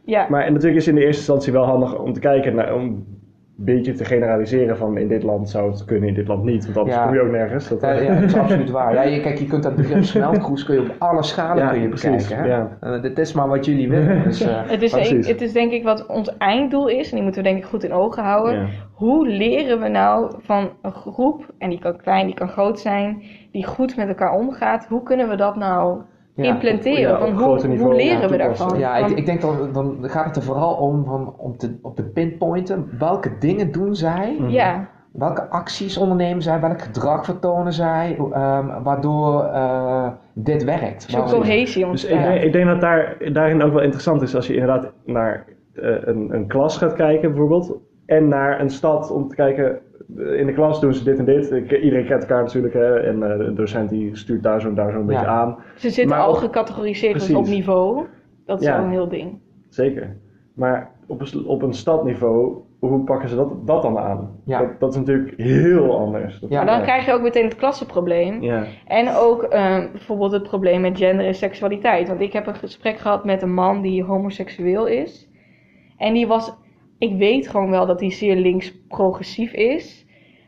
[0.07, 2.73] Ja, maar en natuurlijk is in de eerste instantie wel handig om te kijken naar,
[2.75, 3.05] om
[3.59, 6.65] beetje te generaliseren van in dit land zou het kunnen, in dit land niet.
[6.65, 7.05] Want anders Ja.
[7.05, 7.67] kom je ook nergens.
[7.67, 8.93] Dat, Ja, ja, dat is absoluut waar.
[8.93, 11.81] Ja, je, kijk, je kunt dat begrip smeltkroes kun je op alle schalen Ja, kun
[11.81, 12.37] je precies, bekijken.
[12.37, 12.57] Hè?
[12.57, 12.77] ja.
[12.79, 14.23] En dit is maar wat jullie willen.
[14.23, 17.23] Dus, eh, Het is, denk, het is denk ik wat ons einddoel is, en die
[17.23, 18.59] moeten we denk ik goed in ogen houden.
[18.59, 18.65] Ja.
[18.93, 23.21] Hoe leren we nou van een groep, en die kan klein, die kan groot zijn,
[23.51, 26.01] die goed met elkaar omgaat, hoe kunnen we dat nou
[26.45, 26.53] ja.
[26.53, 26.99] implanteren?
[26.99, 28.79] Ja, op Van hoe, groter niveau, hoe leren ja, we daarvan?
[28.79, 31.93] Ja, ik, ik denk dan, dan gaat het er vooral om van, om, te, om
[31.95, 34.49] te pinpointen welke dingen doen zij, Mhm.
[34.49, 41.03] ja, welke acties ondernemen zij, welk gedrag vertonen zij, ehm, waardoor eh, dit werkt.
[41.07, 42.11] zo'n cohesie Dus ontstaat.
[42.19, 45.45] ik, denk, ik denk dat daar, daarin ook wel interessant is als je inderdaad naar
[45.73, 47.77] eh, een, een klas gaat kijken bijvoorbeeld.
[48.05, 49.79] En naar een stad om te kijken,
[50.15, 51.51] in de klas doen ze dit en dit.
[51.51, 54.75] Ik- Iedereen kent elkaar natuurlijk hè, en eh, de docent die stuurt daar zo en
[54.75, 55.27] daar zo'n beetje Ja.
[55.27, 55.57] aan.
[55.75, 57.47] Ze zitten maar al gecategoriseerd dus Precies.
[57.49, 58.05] op niveau.
[58.45, 58.75] Dat is Ja.
[58.75, 59.39] wel een heel ding.
[59.69, 60.15] Zeker.
[60.53, 64.29] Maar op een, op een stadniveau, hoe pakken ze dat, dat dan aan?
[64.43, 64.59] Ja.
[64.59, 66.39] Dat, dat is natuurlijk heel anders.
[66.39, 66.63] Dat- Ja.
[66.63, 68.41] Maar dan krijg je ook meteen het klassenprobleem.
[68.41, 68.63] ja.
[68.87, 72.07] En ook ehm, bijvoorbeeld het probleem met gender en seksualiteit.
[72.07, 75.29] Want ik heb een gesprek gehad met een man die homoseksueel is.
[75.97, 76.53] En die was,
[76.97, 80.05] ik weet gewoon wel dat hij zeer links progressief is.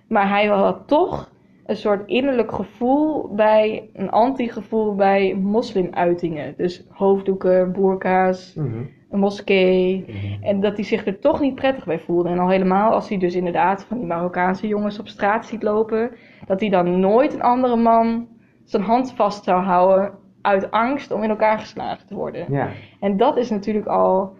[0.07, 1.31] Maar hij had toch
[1.65, 6.53] een soort innerlijk gevoel bij, een anti-gevoel bij moslimuitingen.
[6.57, 8.81] Dus hoofddoeken, boerka's, Mhm.
[9.09, 10.05] een moskee.
[10.07, 10.43] Mhm.
[10.43, 12.29] En dat hij zich er toch niet prettig bij voelde.
[12.29, 16.11] En al helemaal als hij dus inderdaad van die Marokkaanse jongens op straat ziet lopen.
[16.47, 18.27] Dat hij dan nooit een andere man
[18.63, 20.11] zijn hand vast zou houden.
[20.41, 22.45] Uit angst om in elkaar geslagen te worden.
[22.53, 22.67] Ja.
[22.99, 24.33] En dat is natuurlijk al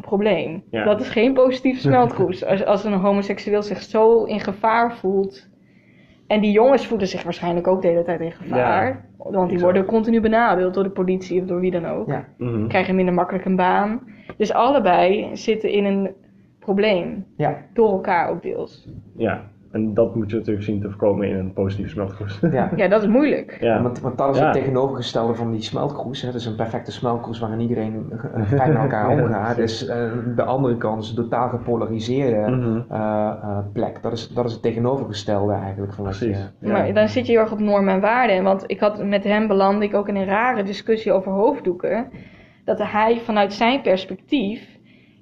[0.00, 0.62] probleem.
[0.70, 0.84] Ja.
[0.84, 2.44] Dat is geen positieve smeltkroes.
[2.44, 5.48] Als, als een homoseksueel zich zo in gevaar voelt.
[6.26, 9.08] En die jongens voelen zich waarschijnlijk ook de hele tijd in gevaar.
[9.16, 9.60] want die exact.
[9.62, 12.24] worden continu benadeeld door de politie of door wie dan ook Ja.
[12.38, 12.66] Mhm.
[12.66, 14.00] krijgen minder makkelijk een baan.
[14.36, 16.10] Dus allebei zitten in een
[16.58, 17.26] probleem.
[17.36, 17.56] Ja.
[17.74, 18.88] Door elkaar ook deels.
[19.16, 19.49] ja.
[19.70, 22.40] En dat moet je natuurlijk zien te voorkomen in een positieve smeltkroes.
[22.50, 22.70] Ja.
[22.76, 23.56] Ja, dat is moeilijk.
[23.60, 23.82] ja.
[23.82, 24.44] Want, want dat is Ja.
[24.44, 26.22] het tegenovergestelde van die smeltkroes.
[26.22, 26.32] Hè.
[26.32, 29.56] Dus een perfecte smeltkroes waarin iedereen eh, fijn met elkaar Ja, omgaat.
[29.56, 32.80] Dus eh, de andere kant is een totaal gepolariseerde Mhm.
[32.88, 34.02] eh, eh, plek.
[34.02, 36.24] Dat is, dat is het tegenovergestelde eigenlijk van wat je...
[36.26, 36.52] Precies.
[36.60, 36.72] Ja.
[36.72, 38.42] Maar dan zit je heel erg op normen en waarden.
[38.42, 42.08] Want ik had met hem belandde ik ook in een rare discussie over hoofddoeken.
[42.64, 44.78] Dat hij vanuit zijn perspectief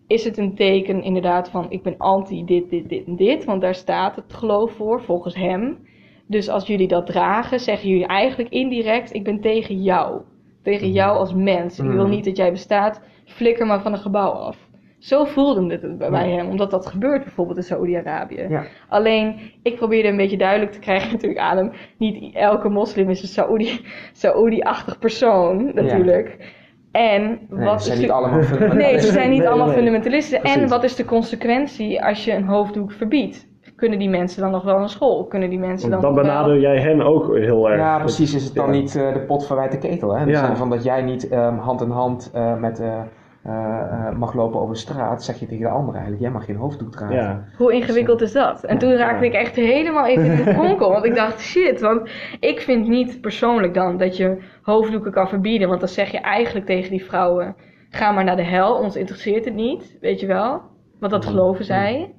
[0.08, 3.44] is het een teken inderdaad van ik ben anti dit, dit, dit en dit.
[3.44, 5.78] Want daar staat het geloof voor, volgens hem.
[6.26, 10.20] Dus als jullie dat dragen, zeggen jullie eigenlijk indirect ik ben tegen jou.
[10.62, 11.78] Tegen jou als mens.
[11.78, 12.10] Ik wil Mhm.
[12.10, 14.66] niet dat jij bestaat, flikker maar van een gebouw af.
[14.98, 18.46] Zo voelde het bij hem, omdat dat gebeurt bijvoorbeeld in Saoedi-Arabië.
[18.48, 18.64] Ja.
[18.88, 21.72] Alleen, ik probeerde een beetje duidelijk te krijgen natuurlijk aan hem.
[21.98, 23.80] Niet elke moslim is een Saoedi-
[24.12, 26.56] Saoedi-achtig persoon, natuurlijk.
[26.92, 28.40] En Nee, wat ze zijn is niet allemaal
[28.74, 29.76] Nee, ze zijn niet Nee, allemaal nee.
[29.76, 30.42] fundamentalisten.
[30.42, 33.46] En wat is de consequentie als je een hoofddoek verbiedt?
[33.76, 35.24] Kunnen die mensen dan nog wel naar school?
[35.24, 37.80] Kunnen die mensen dan Want dan jij hen ook heel erg.
[37.80, 38.34] Ja, precies.
[38.34, 38.70] Is het dan Ja.
[38.80, 40.14] niet eh, de pot verwijt de ketel?
[40.14, 40.20] Hè?
[40.20, 40.46] In de Ja.
[40.46, 43.00] zin van dat jij niet ehm, hand in hand eh, met, eh,
[43.42, 46.44] eh, eh, mag lopen over de straat, zeg je tegen de ander eigenlijk, jij mag
[46.44, 47.16] geen hoofddoek dragen.
[47.16, 47.44] Ja.
[47.56, 48.64] Hoe ingewikkeld is dat?
[48.64, 49.30] En Ja, toen raakte ja.
[49.30, 50.90] ik echt helemaal even in de kronkel.
[50.90, 51.80] Want ik dacht, shit.
[51.80, 55.68] Want ik vind niet persoonlijk dan dat je hoofddoeken kan verbieden.
[55.68, 57.56] Want dan zeg je eigenlijk tegen die vrouwen:
[57.90, 59.96] ga maar naar de hel, ons interesseert het niet.
[60.00, 60.60] Weet je wel?
[61.00, 61.30] Want dat Mhm.
[61.32, 62.14] geloven zij.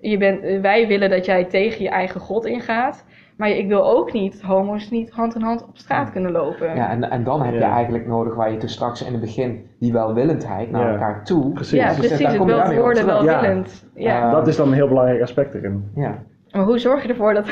[0.00, 3.04] Je bent, eh, wij willen dat jij tegen je eigen God ingaat.
[3.36, 6.74] Maar ik wil ook niet homo's niet hand in hand op straat kunnen lopen.
[6.76, 7.74] Ja, en, en dan heb je Ja.
[7.74, 10.92] eigenlijk nodig waar je toen straks in het begin die welwillendheid naar Ja.
[10.92, 11.52] elkaar toe.
[11.52, 11.78] Precies.
[11.78, 12.18] Ja, Dus precies.
[12.18, 13.86] daar Het wel op worden, welwillend.
[13.94, 14.30] Ja.
[14.30, 15.90] Dat is dan een heel belangrijk aspect erin.
[15.94, 16.22] Ja.
[16.50, 17.48] Maar hoe zorg je ervoor dat,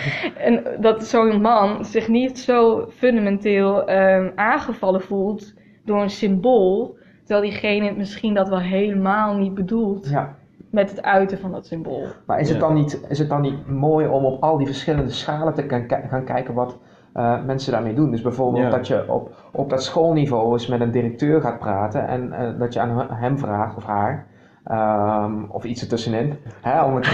[0.46, 7.50] en, dat zo'n man zich niet zo fundamenteel ehm, aangevallen voelt door een symbool, terwijl
[7.50, 10.34] diegene misschien dat wel helemaal niet bedoelt ja.
[10.72, 12.02] Met het uiten van dat symbool?
[12.26, 15.10] Maar is, het dan niet, is het dan niet mooi om op al die verschillende
[15.10, 16.78] schalen te gaan, ki- gaan kijken wat
[17.12, 18.10] eh, mensen daarmee doen?
[18.10, 18.70] Dus bijvoorbeeld Ja.
[18.70, 22.72] dat je op, op dat schoolniveau eens met een directeur gaat praten en eh, dat
[22.72, 24.26] je aan he- hem vraagt of haar.
[24.64, 26.36] Ehm, of iets ertussenin.
[26.60, 27.06] Hè, om het,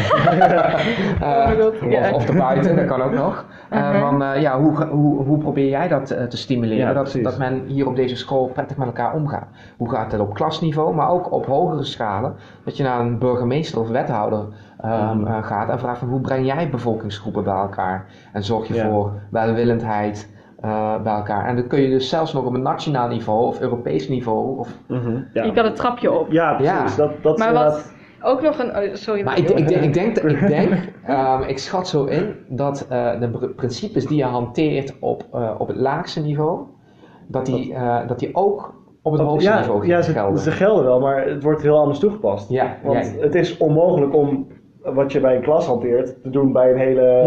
[1.89, 2.09] ja.
[2.09, 3.45] of, of erbuiten, dat kan ook nog.
[4.01, 6.87] Van, eh, ja, hoe, hoe, hoe probeer jij dat eh, te stimuleren?
[6.87, 9.47] Ja, dat, dat men hier op deze school prettig met elkaar omgaat.
[9.77, 12.35] Hoe gaat het op klasniveau, maar ook op hogere schalen?
[12.65, 14.45] Dat je naar een burgemeester of wethouder
[14.81, 15.27] ehm, Mhm.
[15.27, 18.05] eh, gaat en vraagt van hoe breng jij bevolkingsgroepen bij elkaar?
[18.33, 18.85] En zorg je Ja.
[18.91, 20.29] voor welwillendheid
[20.61, 21.47] eh, bij elkaar.
[21.47, 24.59] En dat kun je dus zelfs nog op een nationaal niveau of Europees niveau.
[24.59, 24.69] Of,
[25.33, 25.45] ja.
[25.45, 26.31] Je kan het trapje op.
[26.31, 26.75] Ja, precies.
[26.75, 26.85] Ja.
[26.97, 27.97] Dat, dat is Maar inderdaad- wat
[28.33, 28.77] ook nog een.
[28.77, 29.23] oh, sorry.
[29.23, 30.73] maar ik, ik, denk- ik denk, ik, denk
[31.07, 35.51] ehm, ik schat zo in dat eh, de pr- principes die je hanteert op, eh,
[35.59, 36.61] op het laagste niveau,
[37.27, 40.39] dat die, eh, dat die ook op het hoogste niveau ja, ze, gelden.
[40.39, 42.49] ze gelden wel, maar het wordt heel anders toegepast.
[42.51, 43.23] Ja, Want ja.
[43.23, 44.47] het is onmogelijk om
[44.83, 47.23] wat je bij een klas hanteert, te doen bij een hele...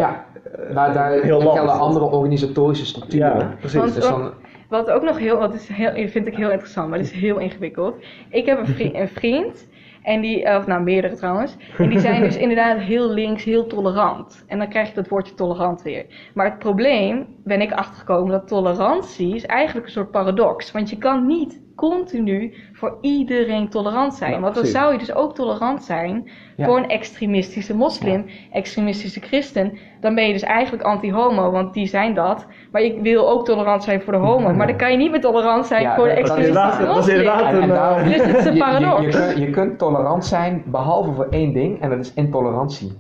[0.68, 3.38] ja, maar daar gelden andere organisatorische structuren.
[3.40, 3.80] Ja, precies.
[3.80, 4.32] Want- Dus dan,
[4.70, 7.38] Wat ook nog heel, wat is heel, vind ik heel interessant, maar dat is heel
[7.38, 7.96] ingewikkeld.
[8.30, 9.68] Ik heb een vriend, een vriend
[10.04, 14.44] en die, of nou meerdere trouwens, en die zijn dus inderdaad heel links, heel tolerant.
[14.48, 16.06] En dan krijg je dat woordje tolerant weer.
[16.34, 20.72] Maar het probleem, ben ik achtergekomen, dat tolerantie is eigenlijk een soort paradox.
[20.72, 24.31] Want je kan niet continu voor iedereen tolerant zijn.
[24.31, 26.65] Ja, Want dan zou je dus ook tolerant zijn Ja.
[26.65, 29.77] voor een extremistische moslim, extremistische christen.
[30.01, 32.47] Dan ben je dus eigenlijk anti-homo, want die zijn dat.
[32.71, 34.53] Maar je wil ook tolerant zijn voor de homo.
[34.53, 36.89] Maar dan kan je niet meer tolerant zijn Ja, voor de dat is extremistische dat
[36.89, 37.15] is moslim.
[37.17, 39.01] inderdaad- en, en een, eh, Dus het is een je- je- paradox.
[39.01, 42.91] Je, kunt, je kunt tolerant zijn behalve voor één ding en dat is intolerantie.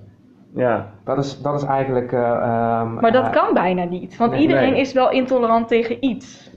[0.55, 0.87] Ja.
[1.05, 2.11] Dat is, dat is eigenlijk.
[2.11, 4.17] eh, ehm, Maar dat eh, kan bijna niet.
[4.17, 4.79] Want Nee, iedereen nee.
[4.81, 6.50] is wel intolerant tegen iets.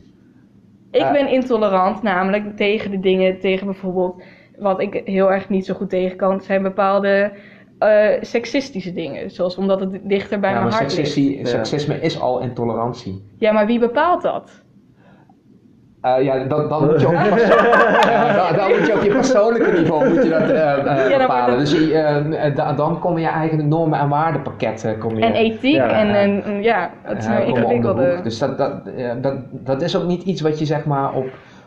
[0.95, 4.23] Ik ben intolerant namelijk tegen de dingen, tegen bijvoorbeeld...
[4.59, 7.33] Wat ik heel erg niet zo goed tegen kan, zijn bepaalde
[7.79, 9.31] eh, seksistische dingen.
[9.31, 11.09] Zoals omdat het dichter bij ja, mijn maar hart ligt.
[11.13, 11.47] seksisme, Ja.
[11.47, 13.25] seksisme is al intolerantie.
[13.39, 14.63] Ja, maar wie bepaalt dat?
[16.05, 17.12] Eh, ja, dan, dan moet je op,
[18.12, 21.19] ja, dan, dan moet je op je persoonlijke niveau moet je dat eh, eh, Ja,
[21.19, 21.59] bepalen.
[21.59, 25.75] Dus je, da- dan kom je eigenlijk normen en waardenpakket eh, kom je, En ethiek
[25.75, 25.88] Ja.
[25.88, 28.19] en, en, en ja, het is een ingewikkelde...
[28.23, 28.73] Dus dat, dat,
[29.21, 31.27] dat, dat is ook niet iets wat je zeg maar op,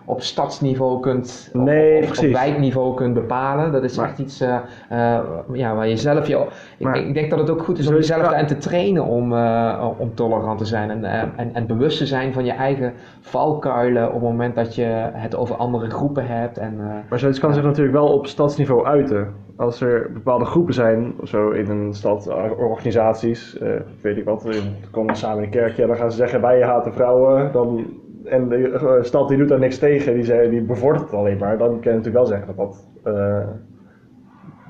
[0.10, 3.72] op stadsniveau kunt, of- Nee, of, of, op wijkniveau kunt bepalen.
[3.72, 4.56] Dat is Maar- echt iets eh,
[4.90, 5.20] eh,
[5.54, 6.28] ja, waar je zelf...
[6.28, 6.46] Je,
[6.78, 9.34] ik, Maar- ik denk dat het ook goed is om jezelf daarin te trainen om,
[9.34, 10.90] eh, om tolerant te zijn.
[10.90, 11.04] En,
[11.36, 15.36] en, en bewust te zijn van je eigen valkuilen op het moment dat je het
[15.36, 16.58] over andere groepen hebt.
[16.58, 16.78] En,
[17.10, 19.34] Maar zoiets kan zich natuurlijk wel op stadsniveau uiten.
[19.58, 23.58] Als er bepaalde groepen zijn, zo in een stad, organisaties,
[24.02, 24.54] weet ik wat, dan
[24.92, 27.52] komen samen in een kerkje, dan gaan ze zeggen wij haten vrouwen.
[27.52, 27.86] Dan,
[28.30, 31.38] en de eh, stad die doet daar niks tegen, die, zei- die bevordert het alleen
[31.38, 31.58] maar.
[31.58, 33.48] Dan kan je natuurlijk wel zeggen dat dat eh,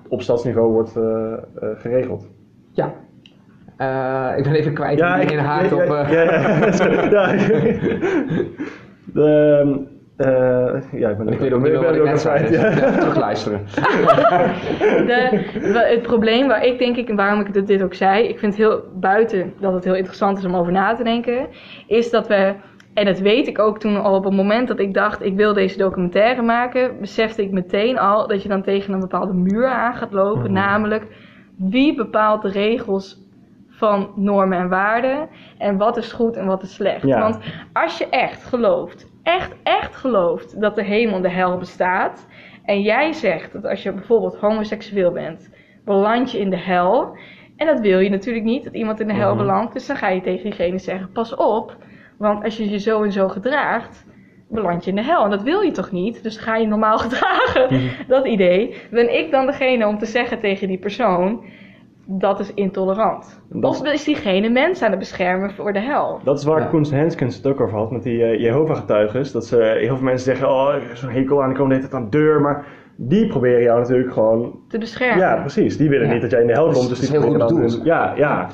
[0.08, 1.34] op stadsniveau wordt eh,
[1.78, 2.28] geregeld.
[2.72, 2.94] ja.
[3.78, 5.80] Eh, ik ben even kwijt hoe die inhaakt op...
[5.80, 6.66] eh, ja, ja,
[7.10, 7.36] ja.
[9.14, 9.86] De,
[10.18, 12.72] eh, ja, ik ben Ik weet ook niet meer wat ik net zei, dus ja.
[12.92, 13.60] terugluisteren.
[15.08, 18.40] De, het probleem waar ik denk ik, en waarom ik dit, dit ook zei, ik
[18.40, 21.48] vind het heel buiten dat het heel interessant is om over na te denken,
[21.88, 22.54] is dat we,
[22.98, 25.54] en dat weet ik ook toen al op het moment dat ik dacht ik wil
[25.54, 29.94] deze documentaire maken, besefte ik meteen al dat je dan tegen een bepaalde muur aan
[29.96, 30.52] gaat lopen, Mhm.
[30.54, 31.08] namelijk
[31.58, 33.26] wie bepaalt de regels
[33.70, 37.02] van normen en waarden en wat is goed en wat is slecht.
[37.08, 37.20] Ja.
[37.20, 37.40] Want
[37.74, 42.28] als je echt gelooft, echt, echt gelooft dat de hemel en de hel bestaat.
[42.64, 45.50] En jij zegt dat als je bijvoorbeeld homoseksueel bent,
[45.86, 47.18] beland je in de hel.
[47.56, 49.38] En dat wil je natuurlijk niet, dat iemand in de hel Mhm.
[49.38, 49.74] belandt.
[49.74, 51.76] Dus dan ga je tegen diegene zeggen, pas op.
[52.18, 54.06] Want als je je zo en zo gedraagt,
[54.50, 55.24] beland je in de hel.
[55.24, 56.24] En dat wil je toch niet?
[56.24, 57.74] Dus ga je normaal gedragen.
[57.76, 57.88] Mhm.
[58.08, 58.76] Dat idee.
[58.92, 61.44] Ben ik dan degene om te zeggen tegen die persoon,
[62.06, 63.42] dat is intolerant.
[63.50, 66.20] Dat- Of is diegene mensen aan het beschermen voor de hel.
[66.24, 66.66] Dat is waar Ja.
[66.68, 69.32] Koens Henskens het ook over had met die eh, Jehovah-getuigen.
[69.34, 72.04] Dat ze, heel veel mensen zeggen, oh, ik zo'n hekel aan, de hele tijd aan
[72.04, 72.42] de deur.
[72.42, 74.60] Maar die proberen jou natuurlijk gewoon...
[74.70, 75.18] Te beschermen.
[75.18, 75.78] Ja, precies.
[75.78, 76.14] Die willen Ja.
[76.14, 76.90] niet dat jij in de hel Dat komt.
[76.90, 77.68] Dus dat die heel proberen goed dan...
[77.68, 77.86] bedoeld.
[77.86, 78.48] Ja, ja.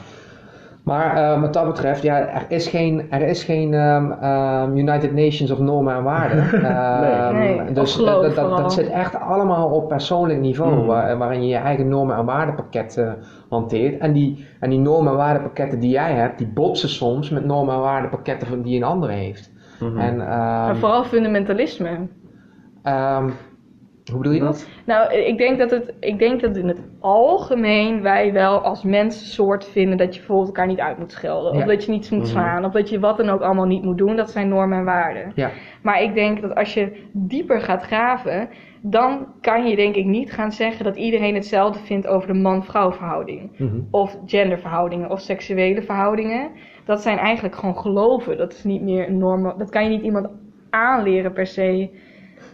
[0.84, 5.14] Maar eh, wat dat betreft, ja, er is geen, er is geen ehm, ehm, United
[5.14, 6.44] Nations of normen en waarden.
[6.64, 10.86] Ehm, Nee, dus dat, dat, dat zit echt allemaal op persoonlijk niveau, Mm.
[10.86, 13.12] waar- waarin je je eigen normen en waardenpakket eh,
[13.50, 13.98] hanteert.
[14.00, 17.74] En die, en die normen en waardenpakketten die jij hebt, die botsen soms met normen
[17.76, 19.52] en waardenpakketten van die een ander heeft.
[19.80, 19.98] Mhm.
[19.98, 21.90] En, ehm, En vooral fundamentalisme.
[24.12, 24.68] Hoe bedoel je dat?
[24.86, 29.66] Nou, ik denk, dat het, ik denk dat in het algemeen wij wel als mensensoort
[29.70, 31.52] vinden dat je bijvoorbeeld elkaar niet uit moet schelden.
[31.52, 32.30] Of dat je niet moet Mhm.
[32.30, 32.66] slaan.
[32.66, 34.16] Of dat je wat dan ook allemaal niet moet doen.
[34.16, 35.32] Dat zijn normen en waarden.
[35.36, 35.50] Ja.
[35.82, 38.50] Maar ik denk dat als je dieper gaat graven,
[38.82, 42.92] dan kan je denk ik niet gaan zeggen dat iedereen hetzelfde vindt over de man-vrouw
[42.92, 43.52] verhouding.
[43.58, 43.80] Mhm.
[43.92, 46.50] Of genderverhoudingen of seksuele verhoudingen.
[46.86, 48.38] Dat zijn eigenlijk gewoon geloven.
[48.38, 49.54] Dat is niet meer een norm.
[49.58, 50.28] Dat kan je niet iemand
[50.70, 51.90] aanleren per se.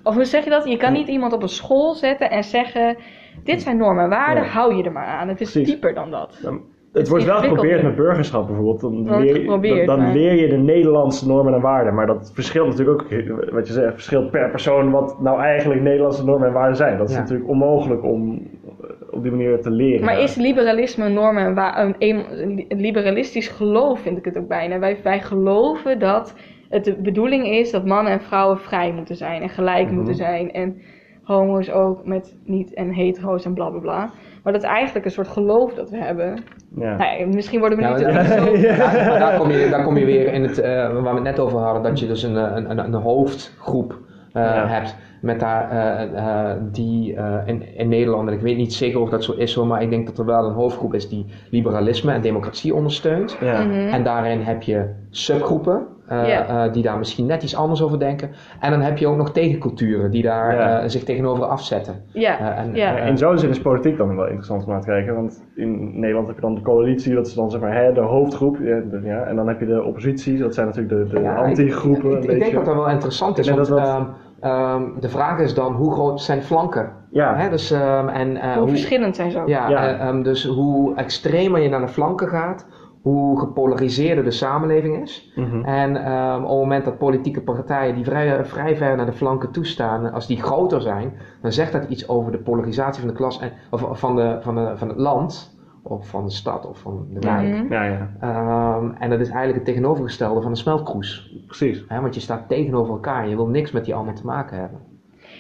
[0.10, 0.67] Of hoe zeg je dat?
[0.67, 2.98] Je kan niet iemand op een school zetten en zeggen:
[3.43, 4.50] Dit zijn normen en waarden, Ja.
[4.50, 5.28] hou je er maar aan.
[5.28, 5.69] Het is Precies.
[5.72, 6.39] dieper dan dat.
[6.41, 6.62] Dan-
[6.93, 8.82] Het wordt wel geprobeerd met burgerschap bijvoorbeeld.
[8.82, 11.93] Dan, leer, je- geprobeerd, dan, dan maar- leer je de Nederlandse normen en waarden.
[11.95, 16.26] Maar dat verschilt natuurlijk ook, wat je zegt, verschilt per persoon wat nou eigenlijk Nederlandse
[16.26, 16.98] normen en waarden zijn.
[16.98, 17.22] Dat is Ja.
[17.22, 18.48] natuurlijk onmogelijk om
[18.82, 20.06] eh, op die manier te leren.
[20.06, 22.26] Maar is liberalisme een norm en wa- een, een,
[22.67, 24.80] een liberalistisch geloof, vind ik het ook bijna.
[24.80, 26.36] Wij, wij geloven dat
[26.69, 29.95] het de bedoeling is dat mannen en vrouwen vrij moeten zijn en gelijk Mhm.
[29.95, 30.51] moeten zijn.
[30.51, 30.82] En
[31.23, 34.12] homo's ook met niet en hetero's en bla bla bla.
[34.43, 36.38] Maar dat is eigenlijk een soort geloof dat we hebben.
[36.75, 36.95] Ja.
[36.97, 39.97] Nou ja, misschien worden we Ja, nu maar te daar, maar kom je, daar kom
[39.97, 42.36] je weer in het, eh, waar we het net over hadden, dat je dus een,
[42.36, 43.97] een, een, een hoofdgroep
[44.34, 44.67] eh, Ja.
[44.67, 44.95] hebt.
[45.21, 46.17] Met daar, eh,
[46.51, 49.53] eh, die eh, in, in Nederland, en ik weet niet zeker of dat zo is
[49.53, 53.38] hoor, maar ik denk dat er wel een hoofdgroep is die liberalisme en democratie ondersteunt.
[53.41, 53.63] Ja.
[53.63, 53.73] Mhm.
[53.73, 58.30] En daarin heb je subgroepen eh, eh, die daar misschien net iets anders over denken.
[58.60, 62.04] En dan heb je ook nog tegenculturen die daar eh, zich tegenover afzetten.
[62.13, 62.58] Ja, Eh,
[62.98, 65.15] en, In zo'n zin is politiek dan wel interessant om naar te kijken.
[65.15, 68.00] Want in Nederland heb je dan de coalitie, dat is dan zeg maar hè, de
[68.02, 68.58] hoofdgroep.
[68.62, 71.36] Ja, de- ja, en dan heb je de oppositie, dat zijn natuurlijk de, de Ja,
[71.36, 72.24] anti-groepen.
[72.24, 74.04] Ik, denk dat dat wel interessant is, want dat dat- ehm,
[74.39, 76.91] ehm, de vraag is dan hoe groot zijn flanken?
[77.12, 77.50] Ja, Hè?
[77.50, 79.48] Dus, ehm, en, eh, Hoe verschillend zijn ze ook.
[79.48, 80.12] ja, Ja.
[80.13, 82.65] dus hoe extremer je naar de flanken gaat,
[83.02, 85.32] hoe gepolariseerder de samenleving is.
[85.36, 85.64] mhm.
[85.64, 89.52] En ehm, op het moment dat politieke partijen die vrij, vrij ver naar de flanken
[89.52, 93.40] toestaan, als die groter zijn, dan zegt dat iets over de polarisatie van de klas
[93.40, 97.08] en, of van, de, van, de, van het land, of van de stad of van
[97.10, 97.70] de wijk.
[97.70, 101.34] Ja, ja, Ehm, en dat is eigenlijk het tegenovergestelde van een smeltkroes.
[101.46, 101.86] precies.
[101.88, 104.60] Hè, want je staat tegenover elkaar en je wil niks met die ander te maken
[104.60, 104.80] hebben.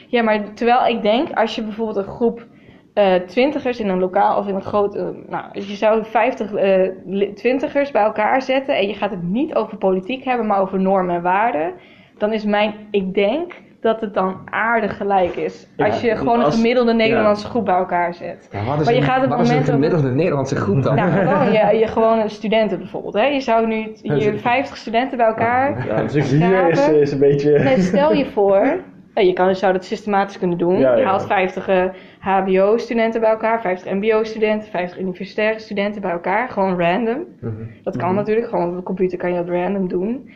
[0.07, 2.45] Ja, maar terwijl ik denk, als je bijvoorbeeld een groep
[2.93, 4.95] eh, twintigers in een lokaal of in een groot...
[4.95, 9.09] eh, nou, als je zou 50 eh, li- twintigers bij elkaar zetten en je gaat
[9.11, 11.73] het niet over politiek hebben, maar over normen en waarden,
[12.17, 12.73] dan is mijn...
[12.91, 15.67] Ik denk dat het dan aardig gelijk is.
[15.77, 18.49] Ja, als je gewoon een gemiddelde Nederlandse groep bij elkaar zet.
[18.51, 20.55] Ja, wat is Maar je een, gaat het wat is een moment ook- gemiddelde Nederlandse
[20.55, 20.95] groep dan?
[20.95, 23.13] Nou, gewoon je, je gewone studenten bijvoorbeeld.
[23.13, 23.25] Hè?
[23.25, 27.59] Je zou nu hier 50 studenten bij elkaar Ja, dus hier is, is een beetje...
[27.59, 28.61] Nee, stel je voor,
[29.13, 30.79] eh, je kan, zou dat systematisch kunnen doen.
[30.79, 31.83] Ja, Je haalt 50 eh,
[32.19, 37.25] HBO-studenten bij elkaar, 50 MBO-studenten, 50 universitaire studenten bij elkaar, gewoon random.
[37.41, 37.53] Mhm.
[37.83, 38.15] Dat kan Mhm.
[38.17, 40.29] natuurlijk, gewoon op de computer kan je dat random doen.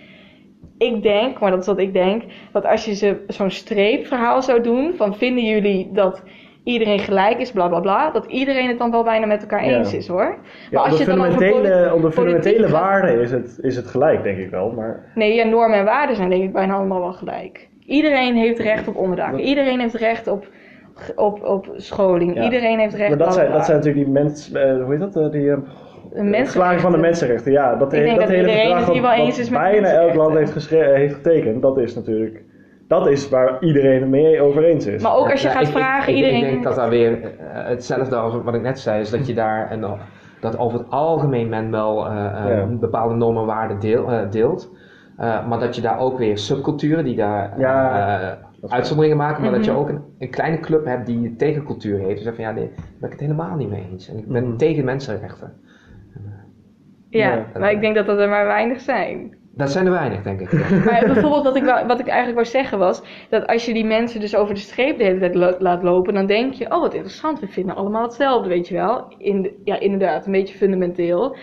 [0.78, 4.62] Ik denk, maar dat is wat ik denk, dat als je ze zo'n streepverhaal zou
[4.62, 6.24] doen, van vinden jullie dat
[6.64, 9.78] iedereen gelijk is, bla bla bla, dat iedereen het dan wel bijna met elkaar Ja.
[9.78, 10.24] eens is hoor.
[10.24, 10.38] Ja,
[10.72, 14.38] Maar als je het dan over fundamentele, fundamentele waarden is het, is het gelijk, denk
[14.38, 14.72] ik wel.
[14.72, 17.68] Maar Nee, ja, normen en waarden zijn denk ik bijna allemaal wel gelijk.
[17.86, 19.38] Iedereen heeft recht op onderdak.
[19.38, 20.48] Iedereen heeft recht op,
[21.16, 22.36] op, op scholing.
[22.36, 22.44] Ja.
[22.44, 25.00] Iedereen heeft recht Maar dat op zijn, dat zijn natuurlijk die mens, eh, hoe heet
[25.00, 25.16] dat?
[25.16, 25.58] eh, die, eh,
[26.14, 26.46] mensen.
[26.46, 27.52] verklaring van de mensenrechten.
[27.52, 29.50] Ja, dat, Ik denk dat hele iedereen verdrag het hier wat- wel wat eens is
[29.50, 31.62] met bijna elk land heeft, geschre- heeft getekend.
[31.62, 32.44] Dat is natuurlijk,
[32.88, 35.02] dat is waar iedereen het mee over eens is.
[35.04, 36.44] Maar ook als je Ja, gaat ik- vragen, ik, iedereen.
[36.44, 39.70] Ik denk dat daar weer hetzelfde als wat ik net zei, is dat je daar
[39.70, 39.86] en
[40.40, 42.66] dat over het algemeen men wel eh, eh, Ja.
[42.66, 44.72] bepaalde normen en waarden deel, deelt.
[45.18, 49.52] Eh, maar dat je daar ook weer subculturen die daar Ja, eh, uitzonderingen maken, maar
[49.52, 49.80] dat je Mhm.
[49.80, 52.24] ook een, een kleine club hebt die een tegencultuur heeft.
[52.24, 54.10] Dus van ja, nee, daar ben ik het helemaal niet mee eens.
[54.10, 54.58] En ik ben Mhm.
[54.58, 55.54] tegen mensenrechten.
[57.10, 57.60] ja, Ja.
[57.60, 59.36] maar ik denk dat dat er maar weinig zijn.
[59.56, 60.52] Dat zijn er weinig, denk ik.
[60.86, 63.86] Maar bijvoorbeeld wat ik, wou- wat ik eigenlijk wou zeggen was, dat als je die
[63.86, 66.82] mensen dus over de streep de hele tijd lo- laat lopen, dan denk je, oh
[66.82, 69.06] wat interessant, we vinden allemaal hetzelfde, weet je wel.
[69.18, 71.36] In de, ja, inderdaad, een beetje fundamenteel.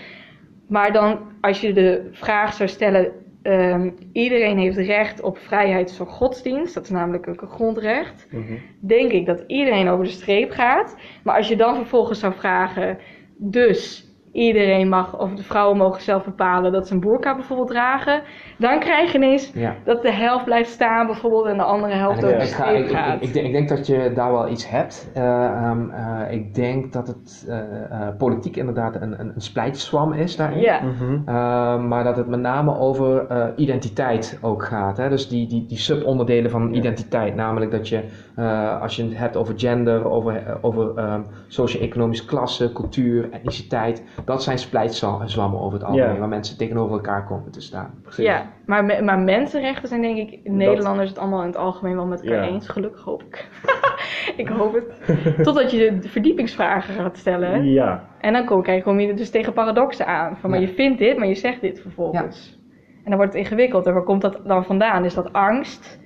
[0.69, 6.07] Maar dan, als je de vraag zou stellen, ehm, iedereen heeft recht op vrijheid van
[6.07, 8.53] godsdienst, dat is namelijk ook een grondrecht, Mhm.
[8.81, 10.97] denk ik dat iedereen over de streep gaat.
[11.25, 12.99] Maar als je dan vervolgens zou vragen,
[13.37, 18.23] dus iedereen mag, of de vrouwen mogen zelf bepalen dat ze een boerka bijvoorbeeld dragen,
[18.61, 19.75] dan krijg je ineens Ja.
[19.85, 22.89] dat de helft blijft staan bijvoorbeeld en de andere helft over ik, de ik, streep
[22.89, 23.23] gaat.
[23.23, 25.11] ik denk, ik denk dat je daar wel iets hebt.
[25.15, 30.13] Eh, ehm, eh, ik denk dat het eh, eh, politiek inderdaad een, een, een splijtswam
[30.13, 30.59] is daarin.
[30.61, 30.81] ja.
[30.81, 31.15] Mhm.
[31.27, 34.97] Eh, maar dat het met name over eh, identiteit ook gaat.
[34.97, 35.09] Hè?
[35.09, 36.79] Dus die, die, die subonderdelen van Ja.
[36.79, 37.35] identiteit.
[37.35, 38.05] Namelijk dat je,
[38.37, 44.05] eh, als je het hebt over gender, over, over ehm, socio-economische klasse, cultuur, etniciteit.
[44.25, 46.13] Dat zijn splijtswammen over het algemeen.
[46.13, 46.19] Ja.
[46.19, 47.91] Waar mensen tegenover elkaar komen te staan.
[48.03, 48.25] Precies.
[48.25, 52.23] ja, maar, maar mensenrechten zijn denk ik, Nederlanders het allemaal in het algemeen wel met
[52.23, 52.51] elkaar Ja.
[52.51, 52.69] eens.
[52.69, 53.49] Gelukkig hoop ik.
[54.37, 55.45] ik hoop het.
[55.45, 57.65] Totdat je de verdiepingsvragen gaat stellen.
[57.73, 58.05] Ja.
[58.21, 60.37] En dan kom, kijk, kom je dus tegen paradoxen aan.
[60.37, 60.67] Van, maar Ja.
[60.67, 62.59] je vindt dit, maar je zegt dit vervolgens.
[63.05, 63.87] En dan wordt het ingewikkeld.
[63.87, 65.05] En waar komt dat dan vandaan?
[65.05, 66.01] Is dat angst?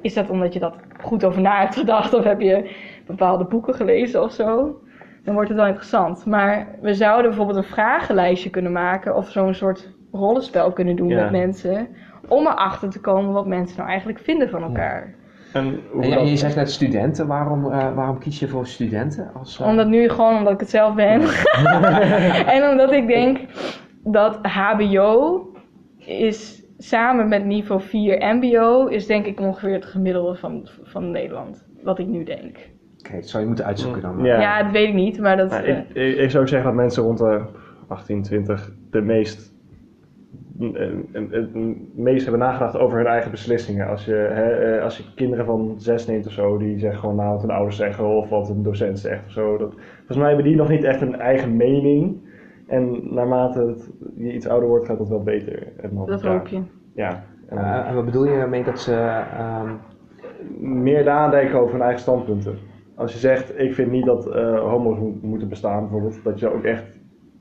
[0.00, 2.14] Is dat omdat je dat goed over na hebt gedacht?
[2.14, 2.70] Of heb je
[3.06, 4.76] bepaalde boeken gelezen of zo?
[5.24, 6.26] Dan wordt het wel interessant.
[6.26, 9.16] Maar we zouden bijvoorbeeld een vragenlijstje kunnen maken.
[9.16, 11.22] Of zo'n soort rollenspel kunnen doen Ja.
[11.22, 11.88] met mensen.
[12.28, 15.14] Om erachter te komen wat mensen nou eigenlijk vinden van elkaar.
[15.52, 17.26] En hoe En je zegt net studenten.
[17.26, 19.30] Waarom, eh, waarom kies je voor studenten?
[19.34, 21.20] Als, eh, Omdat nu gewoon omdat ik het zelf ben.
[22.56, 23.38] en omdat ik denk
[24.04, 25.46] dat HBO
[25.98, 31.66] is samen met niveau 4 MBO is denk ik ongeveer het gemiddelde van, van Nederland.
[31.82, 32.56] Wat ik nu denk.
[32.98, 34.24] Oké, dat zou je moeten uitzoeken dan.
[34.24, 34.40] Ja.
[34.40, 35.50] Ja, dat weet ik niet, maar dat...
[35.50, 37.40] Nou, eh, ik, ik, ik zou zeggen dat mensen rond de
[37.88, 39.51] 18, 20 de meest,
[41.94, 43.88] meest hebben nagedacht over hun eigen beslissingen.
[43.88, 47.16] Als je, hè, eh, als je kinderen van zes neemt of zo, die zeggen gewoon
[47.16, 49.56] na wat hun ouders zeggen of wat een docent zegt of zo.
[49.58, 52.30] Dat, volgens mij hebben die nog niet echt een eigen mening.
[52.66, 55.72] En naarmate het, je iets ouder wordt, gaat dat wel beter.
[55.80, 56.60] En dan, dat ja, hoop je.
[56.94, 57.24] Ja.
[57.48, 58.94] En, Eh, en wat bedoel je ermee dat ze.
[59.38, 59.70] ehm,
[60.60, 62.54] meer nadenken over hun eigen standpunten.
[62.94, 66.52] Als je zegt, ik vind niet dat eh, homo's mo- moeten bestaan bijvoorbeeld, dat je
[66.54, 66.84] ook echt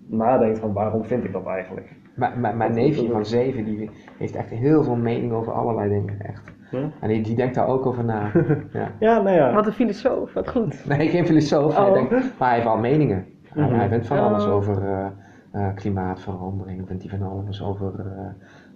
[0.08, 1.88] nadenkt van waarom vind ik dat eigenlijk.
[2.16, 6.51] Mijn- Mijn, neefje van zeven, die heeft echt heel veel mening over allerlei dingen, echt.
[6.70, 6.86] Hm?
[6.99, 8.32] En die, die denkt daar ook over na.
[8.74, 8.91] Ja.
[8.99, 9.53] Ja, nou ja.
[9.53, 10.84] Wat een filosoof, wat goed.
[10.97, 11.93] Nee, geen filosoof, hij Oh.
[11.93, 13.26] denkt, maar hij heeft wel meningen.
[13.47, 13.76] Hij, Mhm.
[13.76, 14.53] hij vindt van alles Oh.
[14.53, 15.05] over eh,
[15.51, 18.26] eh, klimaatverandering, vindt hij van alles over eh,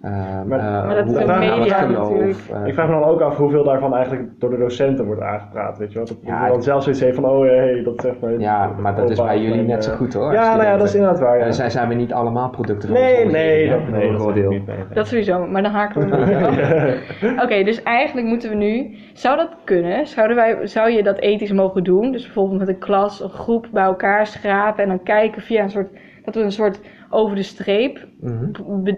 [0.00, 2.38] Maar- eh, maar dat is ook media geloof, natuurlijk.
[2.52, 5.78] eh, Ik vraag me dan ook af hoeveel daarvan eigenlijk door de docenten wordt aangepraat,
[5.78, 6.06] weet je wel.
[6.06, 8.38] Dat Ja, dan zelfs zoiets heeft van, oh hey, dat zegt maar...
[8.38, 10.32] Ja, maar dat is bij jullie net zo eh, goed hoor.
[10.32, 11.44] Ja, nou ja, dat is inderdaad waar, ja.
[11.44, 14.88] En zij zijn we niet allemaal producten van Nee, nee, dat, nee, dat Een zeg.
[14.92, 17.42] Dat sowieso, maar dan haken we een af.
[17.44, 18.96] Oké, dus eigenlijk moeten we nu...
[19.12, 20.06] Zou dat kunnen?
[20.06, 22.12] Zouden wij, zou je dat ethisch mogen doen?
[22.12, 24.82] Dus bijvoorbeeld met een klas of groep bij elkaar schrapen...
[24.82, 25.88] en dan kijken via een soort...
[26.24, 26.80] dat we een soort
[27.10, 28.06] over de streep...
[28.20, 28.50] Mhm.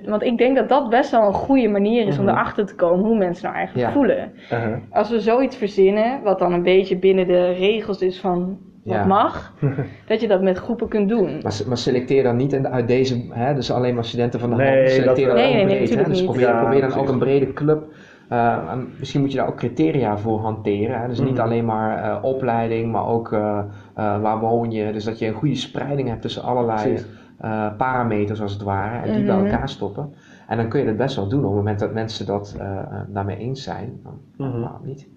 [0.04, 2.34] Want ik denk dat dat best wel een goede manier is om Mhm.
[2.34, 3.04] erachter te komen...
[3.04, 3.92] hoe mensen nou eigenlijk Ja.
[3.92, 4.32] voelen.
[4.52, 4.76] Uh-huh.
[4.90, 6.22] Als we zoiets verzinnen...
[6.22, 8.58] wat dan een beetje binnen de regels is van...
[8.84, 9.04] wat Ja.
[9.04, 9.54] mag...
[10.08, 11.38] dat je dat met groepen kunt doen.
[11.42, 14.76] Maar, maar selecteer dan niet uit deze, hè, dus alleen maar studenten van de Nee,
[14.78, 14.90] hand.
[14.90, 15.98] Selecteer dat- dan Nee, ook nee, nee, breed.
[15.98, 16.04] hè?
[16.04, 16.24] Dus niet.
[16.30, 17.84] probeer, Ja, probeer dan ook een brede club.
[18.28, 21.00] eh, en misschien moet je daar ook criteria voor hanteren.
[21.00, 21.08] Hè?
[21.08, 21.40] Dus niet Mhm.
[21.42, 23.58] alleen maar eh, opleiding, maar ook eh,
[23.94, 24.92] eh, waar woon je.
[24.92, 26.98] Dus dat je een goede spreiding hebt tussen allerlei
[27.40, 29.06] Eh, parameters als het ware.
[29.06, 29.44] En die bij Mhm.
[29.46, 30.14] elkaar stoppen.
[30.48, 32.78] En dan kun je dat best wel doen op het moment dat mensen dat eh,
[32.78, 34.00] eh, daarmee eens zijn.
[34.02, 34.18] Dan,
[34.48, 34.60] Mhm.
[34.60, 35.08] waarom niet?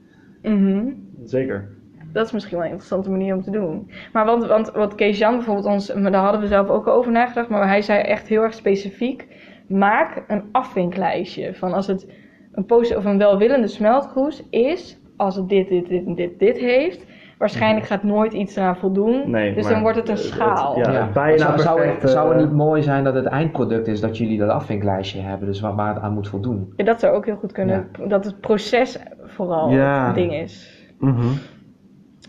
[0.41, 0.86] Mhm.
[1.24, 1.69] Zeker.
[2.13, 3.91] Dat is misschien wel een interessante manier om te doen.
[4.13, 7.11] Maar want, want wat Kees Jan bijvoorbeeld ons, maar daar hadden we zelf ook over
[7.11, 9.28] nagedacht, maar hij zei echt heel erg specifiek:
[9.67, 12.07] maak een afvinklijstje van als het
[12.51, 16.57] een positieve of een welwillende smeltkroes is, als het dit, dit, dit en dit, dit
[16.57, 17.05] heeft.
[17.42, 19.32] Waarschijnlijk gaat nooit iets eraan voldoen.
[19.32, 20.78] Nee, dus maar dan wordt het een het- schaal.
[20.78, 20.92] ja.
[20.92, 24.18] Ja, bijna zou, zou, het, zou het niet mooi zijn dat het eindproduct is dat
[24.18, 26.74] jullie dat afvinklijstje hebben, dus waar, waar het aan moet voldoen?
[26.76, 27.88] Ja, dat zou ook heel goed kunnen.
[28.08, 30.06] Dat het proces vooral Ja.
[30.06, 30.84] het ding is.
[31.00, 31.28] Mhm.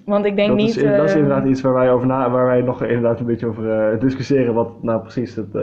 [0.05, 0.77] Want ik denk dat, niet.
[0.77, 3.27] is, dat is eh, inderdaad iets waar wij, over na, waar wij nog inderdaad een
[3.27, 4.55] beetje over eh, discussiëren.
[4.55, 5.63] Wat nou precies het, eh,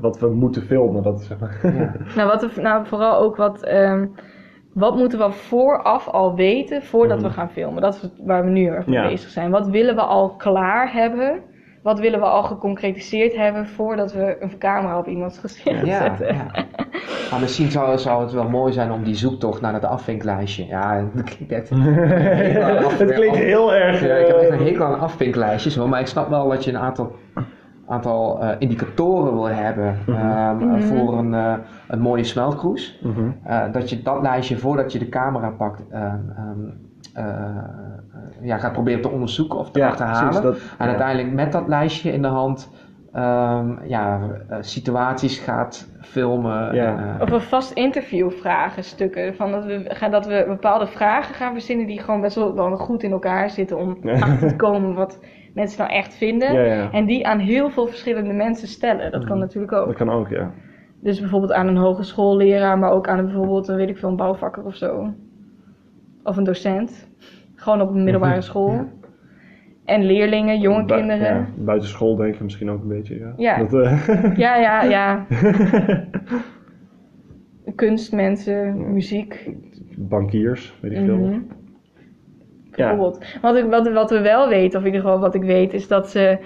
[0.00, 1.02] wat we moeten filmen.
[1.02, 1.58] Dat is, zeg maar.
[1.62, 1.92] Ja.
[2.16, 3.62] Nou, wat we, nou vooral ook wat.
[3.64, 4.06] ehm,
[4.74, 7.82] wat moeten we vooraf al weten voordat we gaan filmen?
[7.82, 9.08] Dat is waar we nu erg mee Ja.
[9.08, 9.50] bezig zijn.
[9.50, 11.40] Wat willen we al klaar hebben?
[11.82, 16.34] Wat willen we al geconcretiseerd hebben voordat we een camera op iemands gezicht Ja, zetten?
[16.34, 16.46] ja.
[17.30, 20.66] Maar misschien zou, zou het wel mooi zijn om die zoektocht naar het afvinklijstje.
[20.66, 21.70] Ja, dat klinkt echt.
[22.98, 24.00] het klinkt heel erg.
[24.06, 26.64] Ja, ik heb echt eh, een hekel aan afvinklijstjes hoor, maar ik snap wel dat
[26.64, 27.12] je een aantal,
[27.90, 30.80] aantal eh, indicatoren wil hebben ehm, Mhm.
[30.80, 31.54] voor een, eh,
[31.88, 32.98] een mooie smeltkroes.
[33.02, 33.30] mhm.
[33.44, 36.58] Eh, dat je dat lijstje voordat je de camera pakt, ehm, ehm,
[37.14, 37.64] eh, eh,
[38.42, 40.42] ja, gaat proberen te onderzoeken of te Ja, achterhalen.
[40.42, 40.86] Dat, En ja.
[40.86, 42.70] uiteindelijk met dat lijstje in de hand
[43.12, 46.74] ehm, ja, eh, situaties gaat filmen.
[46.74, 46.96] Ja.
[46.98, 49.34] en, eh, Of een vast interview vragenstukken.
[49.34, 52.76] Van dat, we, gaan, dat we bepaalde vragen gaan verzinnen die gewoon best wel, wel
[52.76, 54.12] goed in elkaar zitten om Ja.
[54.26, 55.18] achter te komen wat
[55.54, 56.52] mensen nou echt vinden.
[56.54, 56.90] Ja, ja.
[56.92, 59.10] En die aan heel veel verschillende mensen stellen.
[59.12, 59.40] Dat kan Mhm.
[59.40, 59.86] natuurlijk ook.
[59.86, 60.50] Dat kan ook, ja.
[61.00, 64.16] Dus bijvoorbeeld aan een hogeschoolleraar, maar ook aan een, bijvoorbeeld een, weet ik veel, een
[64.16, 65.12] bouwvakker of zo.
[66.24, 67.08] Of een docent.
[67.54, 68.72] Gewoon op een middelbare school.
[68.72, 68.86] Ja.
[69.84, 71.34] En leerlingen, jonge Bu- kinderen.
[71.36, 73.32] Ja, buitenschool denk je misschien ook een beetje, ja.
[73.36, 73.58] Ja.
[73.58, 75.26] Dat, eh, Ja, ja, ja.
[77.74, 79.50] Kunstmensen, muziek.
[79.96, 81.38] Bankiers, weet ik veel.
[82.80, 82.88] Mhm.
[82.88, 82.96] Ja.
[82.96, 83.24] Bijvoorbeeld.
[83.42, 85.88] Wat, ik, wat, wat we wel weten, of in ieder geval wat ik weet, is
[85.88, 86.38] dat, ze,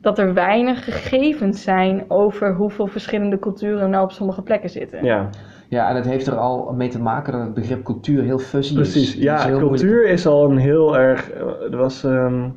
[0.00, 5.04] dat er weinig gegevens zijn over hoeveel verschillende culturen nou op sommige plekken zitten.
[5.04, 5.28] Ja,
[5.68, 8.72] ja, en het heeft er al mee te maken dat het begrip cultuur heel fuzzy
[8.72, 8.76] is.
[8.90, 9.16] precies.
[9.16, 11.30] Is Ja, cultuur moeilijk- is al een heel erg...
[11.30, 12.04] eh, Er was...
[12.04, 12.48] ehm,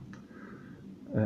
[1.16, 1.24] eh,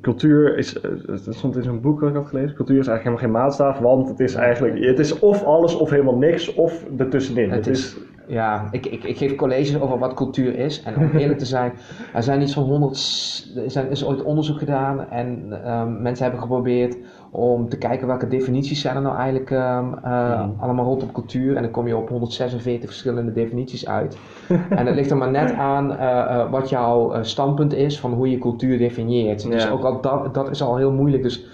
[0.00, 0.80] cultuur is...
[0.80, 2.56] eh, Dat stond in zo'n boek dat ik had gelezen.
[2.56, 4.84] Cultuur is eigenlijk helemaal geen maatstaf, want het is eigenlijk...
[4.84, 7.50] Het is of alles of helemaal niks, of ertussenin.
[7.50, 7.96] Het Het, is- is...
[8.28, 10.82] Ja, ik, ik, ik geef colleges over wat cultuur is.
[10.82, 11.72] En om eerlijk te zijn,
[12.14, 12.96] er zijn iets van 100.
[12.96, 15.10] s- Er zijn, is ooit onderzoek gedaan.
[15.10, 16.96] En ehm, mensen hebben geprobeerd
[17.30, 20.48] om te kijken welke definities zijn er nou eigenlijk Mhm.
[20.58, 21.56] allemaal rondom cultuur.
[21.56, 24.18] En dan kom je op 146 verschillende definities uit.
[24.78, 28.30] en het ligt er maar net aan eh, eh, wat jouw standpunt is van hoe
[28.30, 29.50] je cultuur definieert.
[29.50, 31.22] Dus ook al dat, dat is al heel moeilijk.
[31.22, 31.46] Dus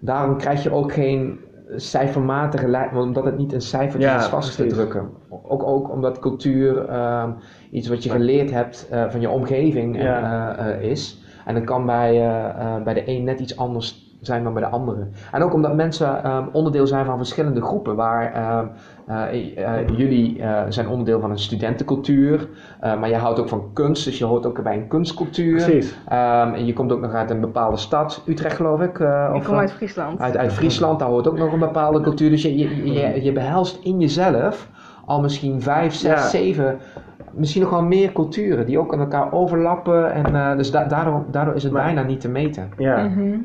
[0.00, 1.38] daarom krijg je ook geen
[1.76, 5.08] cijfermatige lijn, omdat het niet een cijfertje Ja, is vast te drukken.
[5.48, 7.30] Ook, ook omdat cultuur ehm,
[7.70, 10.56] iets wat je geleerd hebt eh, van je omgeving eh, Ja.
[10.58, 11.22] eh, eh, is.
[11.44, 14.62] En dat kan bij, eh, eh, bij de een net iets anders zijn dan bij
[14.62, 15.06] de andere.
[15.32, 17.96] En ook omdat mensen ehm, onderdeel zijn van verschillende groepen.
[17.96, 18.66] Waar ehm,
[19.06, 22.48] eh, eh, jullie eh, zijn onderdeel van een studentencultuur.
[22.80, 25.54] eh, maar je houdt ook van kunst, dus je hoort ook bij een kunstcultuur.
[25.64, 25.98] Precies.
[26.08, 28.98] Ehm, en je komt ook nog uit een bepaalde stad, Utrecht geloof ik.
[29.00, 30.20] eh, Ik of, kom uit Friesland.
[30.20, 32.30] uit, uit Friesland, daar hoort ook nog een bepaalde cultuur.
[32.30, 34.68] Dus je, je, je, je behelst in jezelf
[35.08, 36.28] al misschien vijf, zes, Ja.
[36.28, 36.78] zeven
[37.32, 40.12] misschien nog wel meer culturen die ook aan elkaar overlappen.
[40.12, 42.68] En, eh, dus da- daardoor, daardoor is het Maar- bijna niet te meten.
[42.78, 43.36] Ja, Mhm.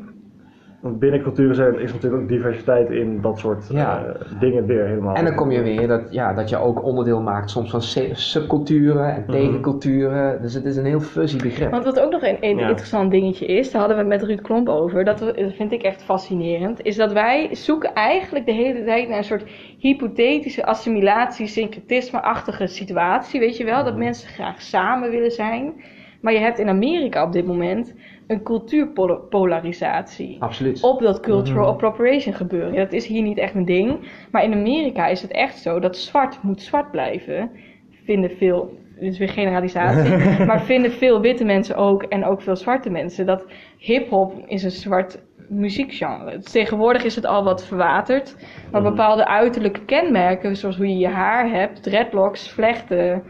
[0.92, 4.04] Binnen culturen zijn, is natuurlijk ook diversiteit in dat soort Ja.
[4.04, 5.14] eh, dingen weer helemaal.
[5.14, 7.82] En dan kom je weer dat, ja, dat je ook onderdeel maakt soms van
[8.12, 9.30] subculturen en Mhm.
[9.30, 10.42] tegenculturen.
[10.42, 11.70] Dus het is een heel fuzzy begrip.
[11.70, 12.68] Want wat ook nog een, een Ja.
[12.68, 15.72] interessant dingetje is, daar hadden we het met Ruud Klomp over, dat, we, dat vind
[15.72, 19.44] ik echt fascinerend, is dat wij zoeken eigenlijk de hele tijd naar een soort
[19.78, 24.02] hypothetische assimilatie, syncretisme-achtige situatie, weet je wel, dat Mhm.
[24.02, 25.72] mensen graag samen willen zijn.
[26.20, 27.94] Maar je hebt in Amerika op dit moment
[28.26, 30.36] een cultuurpolarisatie.
[30.40, 30.82] Absoluut.
[30.82, 31.72] Op dat cultural Mhm.
[31.72, 32.74] appropriation gebeuren.
[32.74, 33.98] Dat is hier niet echt een ding.
[34.30, 37.50] Maar in Amerika is het echt zo dat zwart moet zwart blijven.
[38.04, 40.10] Vinden veel, dit is weer generalisatie,
[40.46, 43.26] maar vinden veel witte mensen ook en ook veel zwarte mensen.
[43.26, 43.46] Dat
[43.78, 46.38] hip-hop is een zwart muziekgenre.
[46.38, 48.36] Tegenwoordig is het al wat verwaterd.
[48.72, 48.90] Maar Mhm.
[48.90, 53.22] bepaalde uiterlijke kenmerken, zoals hoe je je haar hebt, dreadlocks, vlechten,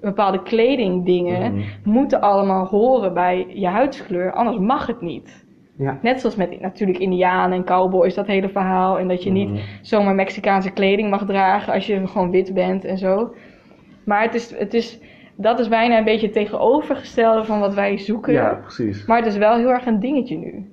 [0.00, 1.62] bepaalde kledingdingen, Mhm.
[1.84, 4.32] moeten allemaal horen bij je huidskleur.
[4.32, 5.44] Anders mag het niet.
[5.76, 5.98] Ja.
[6.02, 8.98] Net zoals met natuurlijk Indianen en cowboys, dat hele verhaal.
[8.98, 9.58] En dat je niet Mhm.
[9.82, 13.34] zomaar Mexicaanse kleding mag dragen als je gewoon wit bent en zo.
[14.04, 15.00] Maar het is, het is,
[15.36, 18.32] dat is bijna een beetje het tegenovergestelde van wat wij zoeken.
[18.32, 19.06] Ja, precies.
[19.06, 20.70] Maar het is wel heel erg een dingetje nu.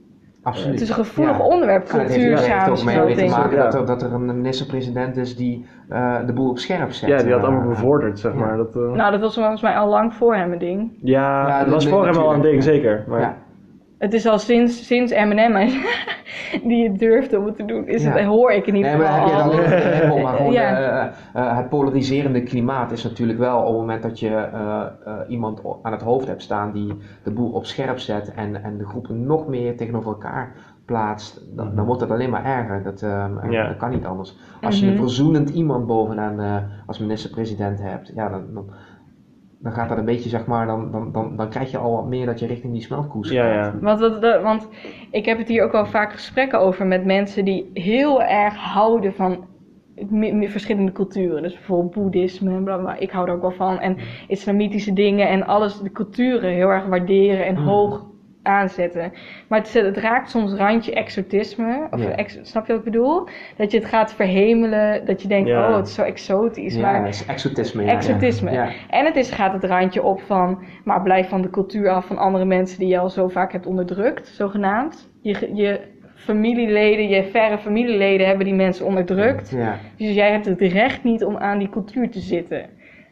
[0.47, 0.71] Absoluut.
[0.73, 1.43] Het is een gevoelig Ja.
[1.43, 3.63] onderwerp, Ja, cultuur, het heeft ook mee, mee te maken Ja.
[3.63, 7.09] dat, er, dat er een minister-president is die eh, de boel op scherp zet.
[7.09, 8.39] Ja, die had allemaal bevorderd, zeg ja.
[8.39, 8.57] maar.
[8.57, 10.91] Dat, eh, Nou, dat was volgens mij al lang voor hem een ding.
[11.01, 13.03] ja, Ja, dat was voor hem al een ding, zeker.
[13.07, 13.35] Maar, Ja.
[13.97, 15.53] Het is al sinds, sinds Eminem
[16.69, 17.87] die het durfde om het te doen.
[17.87, 18.11] Is Ja.
[18.11, 20.77] het, hoor ik in ieder Nee, maar dan geval heb je dan maar gewoon Ja.
[21.33, 25.13] eh, eh, het polariserende klimaat is natuurlijk wel op het moment dat je eh, eh,
[25.27, 26.93] iemand aan het hoofd hebt staan die
[27.23, 30.53] de boel op scherp zet en, en de groepen nog meer tegenover elkaar
[30.85, 32.83] plaatst, dan, dan wordt het alleen maar erger.
[32.83, 33.67] Dat, ehm, eh, Ja.
[33.67, 34.37] dat kan niet anders.
[34.61, 34.93] Als je Mhm.
[34.95, 38.69] een verzoenend iemand bovenaan eh, als minister-president hebt, ja, dan, dan,
[39.59, 42.05] dan gaat dat een beetje, zeg maar, dan, dan, dan, dan krijg je al wat
[42.07, 43.73] meer dat je richting die smeltkoers Ja, gaat.
[43.73, 43.79] ja.
[43.79, 44.67] Want, dat, dat- want
[45.11, 49.13] ik heb het hier ook wel vaak gesprekken over met mensen die heel erg houden
[49.13, 49.45] van
[50.41, 51.41] verschillende culturen.
[51.41, 53.79] Dus bijvoorbeeld boeddhisme, en bla, bla, ik hou er ook wel van.
[53.79, 53.97] En
[54.27, 57.65] islamitische dingen en alles, de culturen heel erg waarderen en Mm.
[57.67, 58.05] hoog
[58.47, 59.11] aanzetten.
[59.47, 61.87] Maar het, het raakt soms randje exotisme.
[61.91, 62.09] Of Ja.
[62.09, 63.27] ex- snap je wat ik bedoel?
[63.57, 65.69] Dat je het gaat verhemelen, dat je denkt, Ja.
[65.69, 66.75] oh het is zo exotisch.
[66.75, 67.83] Ja, maar is exotisme.
[67.83, 68.69] Exotisme.
[68.89, 72.17] En het is, gaat het randje op van, maar blijf van de cultuur af van
[72.17, 75.09] andere mensen die je al zo vaak hebt onderdrukt, zogenaamd.
[75.21, 75.79] Je, je
[76.15, 79.51] familieleden, je verre familieleden hebben die mensen onderdrukt.
[79.97, 82.65] Dus jij hebt het recht niet om aan die cultuur te zitten.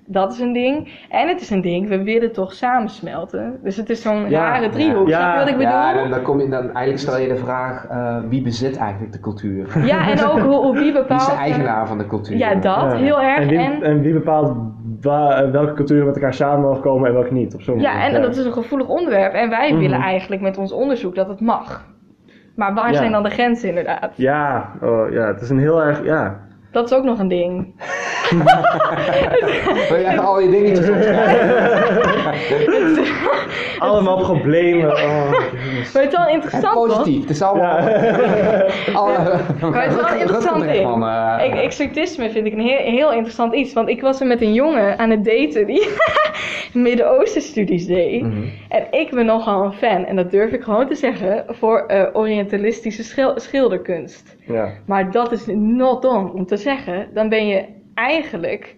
[0.08, 1.06] Dat is een ding.
[1.10, 3.60] En het is een ding, we willen toch samensmelten.
[3.64, 4.40] Dus het is zo'n Ja.
[4.50, 5.08] rare driehoek.
[5.08, 5.20] Ja.
[5.20, 5.72] Snap je wat ik bedoel?
[5.72, 8.78] Ja, Ja, dan, dan, kom je, dan eigenlijk stel je de vraag, eh, wie bezit
[8.78, 9.76] eigenlijk de cultuur?
[9.76, 11.22] en ook hoe, hoe wie Wie bepaalt...
[11.22, 12.38] is de eigenaar van de cultuur?
[12.38, 12.96] Ja, dat, Ja.
[12.96, 13.40] heel erg.
[13.40, 14.54] En wie, En, en wie bepaalt
[15.02, 17.54] wa- eh, welke culturen met elkaar samen mogen komen en welke niet?
[17.54, 19.34] Op zo'n ja, en dat is een gevoelig onderwerp.
[19.34, 19.80] En wij Mhm.
[19.80, 21.86] willen eigenlijk met ons onderzoek dat het mag.
[22.56, 22.98] Maar waar Ja.
[22.98, 24.12] zijn dan de grenzen inderdaad?
[24.16, 26.44] Ja, oh, ja, het is een heel erg, ja.
[26.72, 27.74] Dat is ook nog een ding.
[29.90, 32.04] Wil je even al je dingetjes opschrijven?
[33.80, 34.92] Allemaal problemen.
[34.92, 35.30] Oh.
[35.94, 37.78] Maar het is wel interessant, positief, het is allemaal...
[38.94, 39.40] Alle,
[39.72, 40.84] Maar het is wel een interessant ding.
[40.98, 41.04] Man,
[41.40, 43.74] eh, Ik, exotisme vind ik een heel, heel interessant iets.
[43.74, 45.88] Want ik was er met een jongen aan het daten die
[46.74, 48.22] Midden-Oosten studies deed.
[48.22, 48.42] mhm.
[48.70, 52.04] En ik ben nogal een fan, en dat durf ik gewoon te zeggen, voor eh,
[52.14, 54.36] Orientalistische schil- schilderkunst.
[54.46, 54.70] Ja.
[54.86, 57.08] Maar dat is not done om te zeggen.
[57.14, 57.66] Dan ben je
[57.96, 58.76] eigenlijk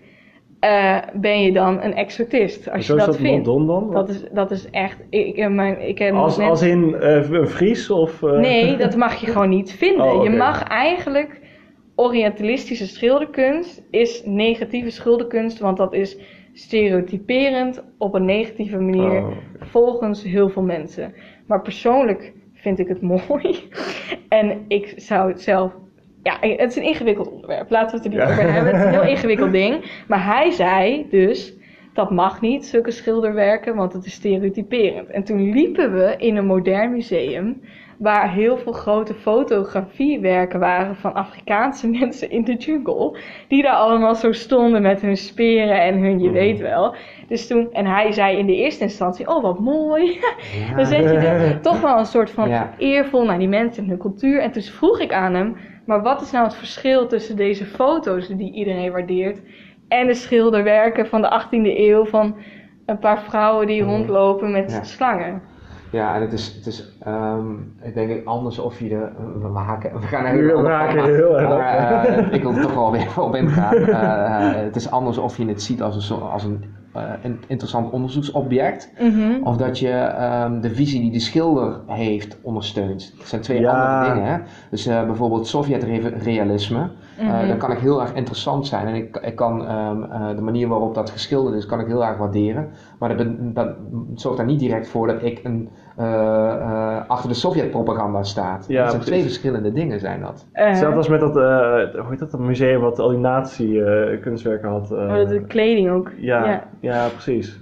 [0.59, 2.69] eh, ben je dan een exotist.
[2.69, 3.45] Als Zo je is dat, vindt.
[3.45, 3.91] dan?
[3.91, 4.97] Dat is, dat is echt.
[5.09, 8.23] Ik, mijn, ik ken als, als in eh, een Fries of...
[8.23, 10.05] eh, Nee, dat mag je gewoon niet vinden.
[10.13, 11.39] Oh, Je mag eigenlijk
[11.95, 16.17] Orientalistische schilderkunst is negatieve schilderkunst, want dat is
[16.53, 21.13] stereotyperend op een negatieve manier Oh, volgens heel veel mensen.
[21.47, 23.69] Maar persoonlijk vind ik het mooi
[24.29, 25.73] en ik zou het zelf.
[26.27, 27.69] Ja, het is een ingewikkeld onderwerp.
[27.69, 28.33] Laten we het er niet Ja.
[28.41, 28.71] over hebben.
[28.75, 30.03] Het is een heel ingewikkeld ding.
[30.07, 31.53] Maar hij zei dus
[31.93, 35.09] dat mag niet, zulke schilderwerken, want het is stereotyperend.
[35.09, 37.61] En toen liepen we in een modern museum
[37.97, 43.17] waar heel veel grote fotografiewerken waren van Afrikaanse mensen in de jungle.
[43.47, 46.33] Die daar allemaal zo stonden met hun speren en hun, je Mhm.
[46.37, 46.95] weet wel.
[47.27, 50.19] Dus toen, en hij zei in de eerste instantie, oh wat mooi.
[50.75, 52.73] Dan zet je er toch wel een soort van Ja.
[52.77, 54.41] eervol naar die mensen en hun cultuur.
[54.41, 55.55] En toen vroeg ik aan hem,
[55.87, 59.39] maar wat is nou het verschil tussen deze foto's die iedereen waardeert
[59.87, 62.35] en de schilderwerken van de 18e eeuw van
[62.85, 63.91] een paar vrouwen die Mhm.
[63.91, 64.83] rondlopen met Ja.
[64.83, 65.41] slangen?
[65.91, 67.51] Ja, en het is, het is ehm,
[67.81, 69.07] ik denk anders of je de,
[69.41, 71.57] we, haken, we gaan heel haken heel erg op.
[71.57, 73.75] maar, eh, ik wil er toch wel weer op ingaan.
[73.75, 77.91] Eh, het is anders of je het ziet als een, als een eh, een interessant
[77.91, 78.91] onderzoeksobject.
[78.99, 79.43] Mhm.
[79.43, 83.13] Of dat je ehm, de visie die de schilder heeft ondersteunt.
[83.17, 83.71] Dat zijn twee Ja.
[83.97, 84.31] andere dingen.
[84.31, 84.37] Hè?
[84.69, 86.89] Dus eh, bijvoorbeeld Sovjet-realisme.
[87.17, 87.47] eh, Mhm.
[87.47, 88.87] dat kan ik heel erg interessant zijn.
[88.87, 92.05] En ik, ik kan ehm, eh, de manier waarop dat geschilderd is, kan ik heel
[92.05, 92.69] erg waarderen.
[92.99, 93.67] Maar dat, dat
[94.15, 95.69] zorgt daar niet direct voor dat ik een,
[97.07, 98.65] achter de Sovjet-propaganda staat.
[98.67, 100.47] Ja, dat zijn twee verschillende dingen zijn dat.
[100.51, 101.43] Eh, Hetzelfde als met dat, eh,
[102.01, 104.91] hoe heet dat, dat museum wat al die nazi-kunstwerken had.
[104.91, 106.11] eh, oh, dat de kleding ook.
[106.17, 106.63] ja, Ja.
[106.79, 107.07] ja.
[107.07, 107.59] precies.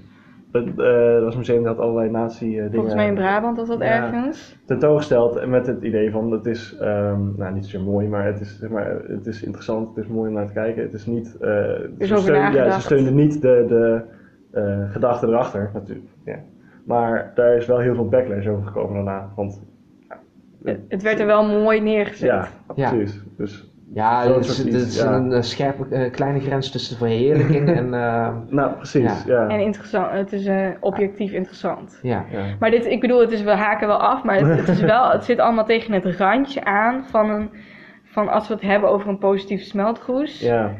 [0.51, 0.73] Dat, eh,
[1.13, 3.85] dat was een museum dat had allerlei nazi-dingen Volgens mij in Brabant was dat Ja.
[3.85, 4.57] ergens.
[4.65, 5.35] tentoongesteld.
[5.35, 8.57] En met het idee van, het is, ehm, nou niet zozeer mooi, maar het is,
[8.59, 10.81] zeg maar het is interessant, het is mooi om naar te kijken.
[10.83, 11.49] Het is niet, eh,
[11.97, 14.01] is ze, steun- ja, ze steunen niet de, de
[14.51, 16.07] eh, gedachte erachter, natuurlijk.
[16.25, 16.35] Ja.
[16.85, 19.29] Maar daar is wel heel veel backlash over gekomen daarna.
[19.35, 19.61] Want
[20.63, 22.29] Het, het werd er wel mooi neergezet.
[22.29, 22.89] ja, Ja.
[22.89, 23.23] precies.
[23.37, 25.13] Dus, Ja, er is, soort iets, is ja.
[25.15, 27.93] een eh, scherpe eh, kleine grens tussen de verheerlijking en...
[28.03, 29.23] eh, nou, precies.
[29.23, 29.47] Ja.
[29.47, 31.99] En interessant, het is eh, objectief interessant.
[32.01, 32.25] ja.
[32.31, 32.43] Ja.
[32.59, 35.11] Maar dit, ik bedoel, het is, we haken wel af, maar het, het, is wel,
[35.11, 37.49] het zit allemaal tegen het randje aan van een,
[38.03, 40.71] van als we het hebben over een positieve smeltgroes, Ja.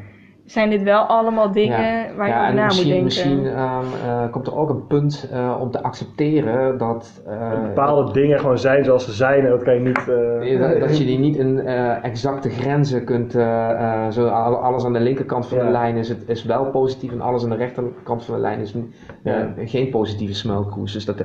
[0.46, 2.14] Zijn dit wel allemaal dingen Ja.
[2.16, 3.04] waar je ja, over na moet misschien, denken.
[3.04, 8.12] misschien ehm, eh, komt er ook een punt eh, om te accepteren dat, eh, Bepaalde
[8.12, 9.98] dingen gewoon zijn zoals ze zijn en dat kan je niet...
[10.08, 14.56] eh, dat, dat je die niet in eh, exacte grenzen kunt, eh, eh, zo al-
[14.56, 17.50] alles aan de linkerkant van de lijn is, het, is wel positief en alles aan
[17.50, 18.82] de rechterkant van de lijn is eh,
[19.22, 19.52] Ja.
[19.56, 20.92] geen positieve smeltkroes.
[20.92, 21.24] Dus dat,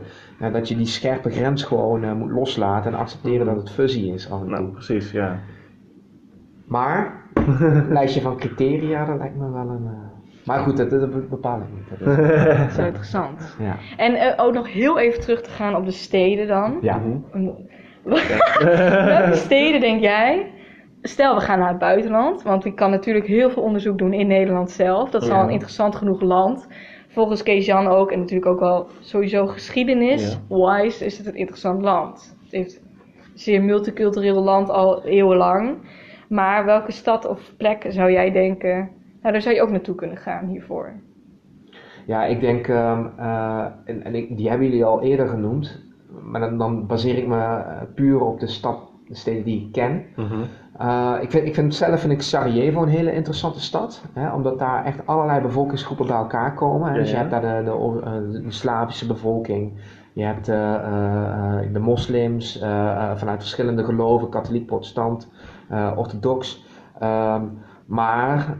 [0.51, 4.31] dat je die scherpe grens gewoon eh, moet loslaten en accepteren dat het fuzzy is
[4.31, 4.55] af en toe.
[4.55, 5.39] Nou, precies, ja.
[6.65, 7.20] Maar,
[7.89, 9.85] lijstje van criteria, dat lijkt me wel een...
[9.85, 11.99] eh, Maar goed, dat, dat bepaal ik niet.
[11.99, 13.55] Dat is- Dat is wel interessant.
[13.59, 13.75] ja.
[13.97, 16.77] En eh, ook nog heel even terug te gaan op de steden dan.
[16.81, 16.97] Ja.
[17.33, 17.49] Mhm.
[19.05, 20.51] Welke steden denk jij?
[21.01, 24.27] Stel, we gaan naar het buitenland, want ik kan natuurlijk heel veel onderzoek doen in
[24.27, 25.09] Nederland zelf.
[25.09, 26.67] Dat is al een interessant genoeg land.
[27.07, 30.37] Volgens Kees-Jan ook, en natuurlijk ook wel sowieso geschiedenis.
[30.49, 32.35] Wise is het een interessant land.
[32.43, 35.77] Het heeft een zeer multicultureel land al eeuwenlang.
[36.31, 38.89] Maar welke stad of plek zou jij denken,
[39.21, 40.93] nou daar zou je ook naartoe kunnen gaan hiervoor?
[42.05, 45.81] Ja, ik denk, ehm, eh, en, en ik, die hebben jullie al eerder genoemd,
[46.23, 49.71] maar dan, dan baseer ik me eh, puur op de stad, de steden die ik
[49.71, 50.05] ken.
[50.15, 50.41] Mhm.
[50.77, 54.59] Eh, ik, vind, ik vind zelf vind ik Sarajevo een hele interessante stad, hè, omdat
[54.59, 56.87] daar echt allerlei bevolkingsgroepen bij elkaar komen.
[56.87, 56.93] Hè.
[56.93, 57.71] Ja, Dus je hebt daar de,
[58.31, 59.73] de, Slavische bevolking,
[60.13, 62.57] je hebt eh, eh, eh, de moslims
[63.15, 65.29] vanuit verschillende geloven, katholiek, protestant,
[65.95, 66.65] orthodox.
[66.99, 67.41] Ehm,
[67.85, 68.57] maar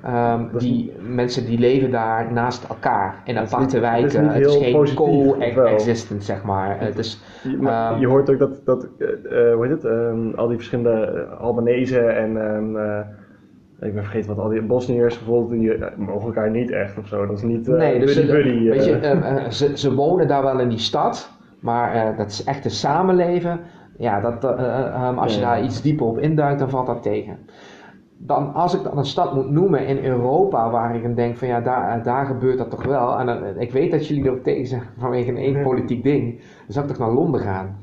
[0.53, 4.27] is die mensen die leven daar naast elkaar in is aparte niet- is wijken.
[4.29, 4.99] Het is heel geen positief,
[5.31, 5.65] of wel?
[5.65, 6.79] co-existent, zeg maar.
[6.79, 9.85] Het is, Je, maar Ehm, je hoort ook dat, dat eh, eh, hoe heet het,
[9.85, 12.37] ehm, al die verschillende eh, Albanezen en
[13.77, 16.97] eh, ik ben vergeten wat al die Bosniërs bijvoorbeeld, die eh, mogen elkaar niet echt
[16.97, 17.25] of zo.
[17.27, 18.69] Dat is niet eh Nee, dus buddy buddy.
[18.69, 19.11] weet je, eh.
[19.11, 22.65] eh, eh, ze, ze wonen daar wel in die stad, maar eh, dat is echt
[22.65, 23.59] een samenleven.
[24.01, 25.45] Ja, dat, eh, eh, ehm, als je Ja.
[25.45, 27.37] daar iets dieper op induikt, dan valt dat tegen.
[28.17, 31.47] Dan, als ik dan een stad moet noemen in Europa waar ik dan denk van
[31.47, 33.19] ja, daar, eh, daar gebeurt dat toch wel.
[33.19, 36.37] En dan, ik weet dat jullie erop tegen zijn vanwege een één politiek ding.
[36.39, 37.79] Dan zou ik toch naar Londen gaan.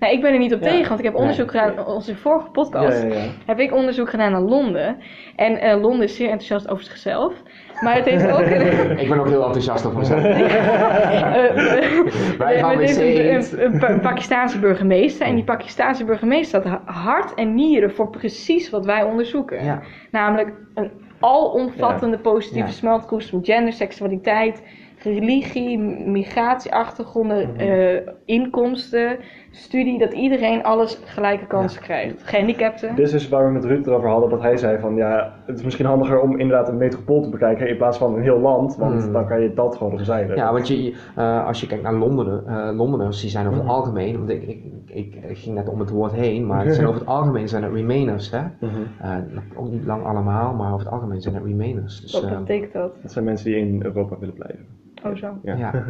[0.00, 0.68] Nou, ik ben er niet op Ja.
[0.68, 1.22] tegen, want ik heb Nee.
[1.22, 3.02] onderzoek gedaan in onze vorige podcast.
[3.02, 3.30] ja, ja, ja.
[3.46, 4.96] heb ik onderzoek gedaan naar Londen.
[5.36, 7.34] En eh, Londen is zeer enthousiast over zichzelf.
[7.80, 8.98] Maar het heeft ook een...
[8.98, 10.22] Ik ben ook heel enthousiast over mezelf.
[10.24, 10.40] eh,
[12.00, 12.06] eh,
[12.38, 15.26] Wij gaan het heeft wc een, een, een Pa- Pakistaanse burgemeester.
[15.26, 19.64] En die Pakistaanse burgemeester had hart en nieren voor precies wat wij onderzoeken.
[19.64, 19.80] Ja.
[20.10, 22.72] Namelijk een alomvattende positieve Ja.
[22.72, 24.62] smeltkroes van gender, seksualiteit,
[25.02, 29.18] religie, migratieachtergronden, eh, inkomsten,
[29.50, 29.98] studie.
[29.98, 32.22] Dat iedereen alles gelijke kansen krijgt.
[32.22, 32.94] Gehandicapten.
[32.96, 35.58] Dit is dus waar we met Ruud erover hadden, dat hij zei van ja, het
[35.58, 38.76] is misschien handiger om inderdaad een metropool te bekijken in plaats van een heel land,
[38.76, 39.12] want Hmm.
[39.12, 40.36] dan kan je dat gewoon omzeilen.
[40.36, 43.66] Ja, want je, eh, als je kijkt naar Londen, eh Londeners, die zijn over het
[43.66, 43.76] Mhm.
[43.76, 46.86] algemeen, want ik, ik, ik, ik ging net om het woord heen, maar het zijn
[46.86, 48.40] over het algemeen zijn het Remainers, hè?
[48.60, 48.70] Mhm.
[49.00, 49.16] Eh,
[49.56, 52.00] ook niet lang allemaal, maar over het algemeen zijn het Remainers.
[52.00, 52.92] Dus, Wat betekent dat?
[53.02, 54.66] Dat zijn mensen die in Europa willen blijven.
[55.04, 55.38] Oh zo.
[55.42, 55.54] Ja.
[55.56, 55.72] ja.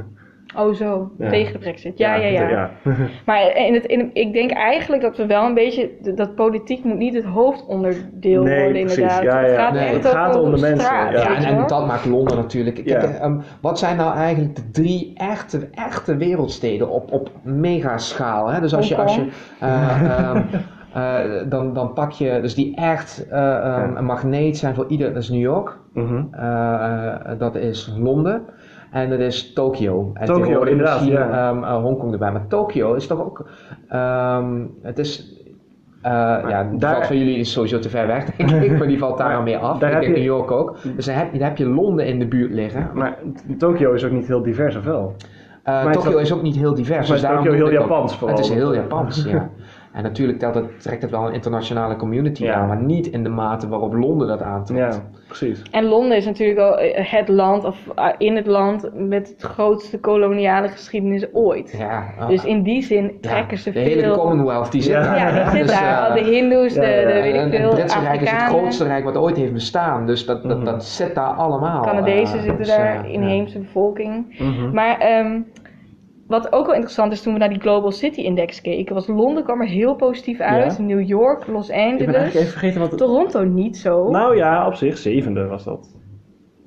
[0.57, 1.29] Oh zo, Ja.
[1.31, 1.99] tegen de brexit.
[1.99, 2.49] Ja, ja, ja.
[2.49, 2.71] ja.
[3.27, 5.91] Maar in het, in, ik denk eigenlijk dat we wel een beetje...
[6.15, 8.97] Dat politiek moet niet het hoofdonderdeel Nee, worden precies.
[8.99, 9.23] inderdaad.
[9.23, 9.57] Ja, het ja.
[9.65, 11.45] gaat Nee, echt het gaat om over de mensen, straat, ja.
[11.45, 12.75] En, dat maakt Londen natuurlijk.
[12.75, 12.97] Kijk, Ja.
[13.03, 18.49] eh, ehm, wat zijn nou eigenlijk de drie echte, echte wereldsteden op, op megaschaal?
[18.51, 18.61] Hè?
[18.61, 19.27] Dus als je, als je
[19.61, 20.43] eh, ehm,
[20.95, 25.13] eh, dan, dan pak je, dus die echt eh, ehm, een magneet zijn voor ieder,
[25.15, 26.23] dat is New York, Mhm.
[27.39, 28.43] dat is Londen.
[28.91, 30.11] En dat is Tokio.
[30.15, 31.49] En Tokio, inderdaad, Misschien ja.
[31.51, 32.33] ehm, eh, Hongkong erbij.
[32.33, 33.49] Maar Tokio is toch ook.
[33.89, 35.35] ehm, het is
[36.03, 36.11] Eh,
[36.49, 38.99] ja, de daar- stad van jullie is sowieso te ver weg, denk ik, maar die
[38.99, 39.79] valt daar al meer af.
[39.79, 40.77] daar ik heb denk je- New York ook.
[40.97, 42.91] Dus dan heb, dan heb je Londen in de buurt liggen.
[42.95, 43.19] Maar
[43.59, 45.15] Tokio is ook niet heel divers, of wel?
[45.63, 47.09] Eh, Tokio is ook niet heel divers.
[47.09, 48.37] Maar dus is Tokio heel ook- Japans vooral?
[48.37, 49.51] Het is heel Japans, ja.
[49.93, 52.55] En natuurlijk telt het, trekt het wel een internationale community Ja.
[52.55, 54.95] aan, maar niet in de mate waarop Londen dat aantrekt.
[54.95, 55.63] Ja, precies.
[55.71, 59.43] En Londen is natuurlijk al eh, het land, of eh, in het land met het
[59.43, 61.75] grootste koloniale geschiedenis ooit.
[61.79, 63.89] Ja, ah, Dus in die zin ja, trekken ze de veel...
[63.89, 65.03] hele Commonwealth die zit Ja.
[65.03, 65.19] daar.
[65.19, 66.03] Ja, die zit Dus, daar.
[66.03, 67.07] eh, Al de hindoes, de, ja, ja.
[67.07, 69.53] de weet en ik het veel, Britse Rijk is het grootste rijk wat ooit heeft
[69.53, 70.07] bestaan.
[70.07, 70.65] Dus dat, dat, Mhm.
[70.65, 71.83] dat zit daar allemaal.
[71.83, 74.37] Canadezen zitten dus, daar, inheemse bevolking.
[74.39, 74.71] Mhm.
[74.75, 75.41] Maar ehm,
[76.31, 79.45] wat ook wel interessant is toen we naar die Global City Index keken, was Londen
[79.45, 80.77] kwam er heel positief uit.
[80.77, 80.83] Ja.
[80.83, 82.99] New York, Los Ik ben eigenlijk even Angeles, vergeten wat...
[82.99, 84.11] Toronto niet zo.
[84.11, 86.00] Nou ja, op zich, zevende was dat.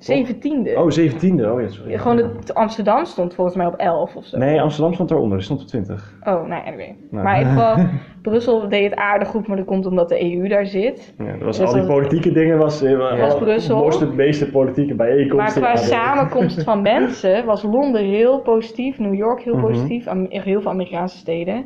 [0.03, 0.75] Zeventiende.
[0.77, 1.51] Oh, zeventiende.
[1.51, 1.97] Oh ja, sorry.
[1.97, 4.37] Gewoon het, Amsterdam stond volgens mij op 11 of zo.
[4.37, 5.37] Nee, Amsterdam stond eronder.
[5.37, 6.13] Die stond op 20.
[6.23, 6.95] Oh, nou anyway.
[7.09, 7.23] Nou.
[7.23, 7.85] Maar in ieder geval,
[8.21, 11.13] Brussel deed het aardig goed, maar dat komt omdat de EU daar zit.
[11.17, 13.77] Ja, dat was Dus al die politieke dingen was, eh, Was al- Brussel.
[13.83, 15.61] most het meeste politieke Maar bijeenkomsten.
[15.61, 19.65] qua Ja, dat- samenkomst van mensen was Londen heel positief, New York heel Mhm.
[19.65, 21.65] positief, Am- heel veel Amerikaanse steden.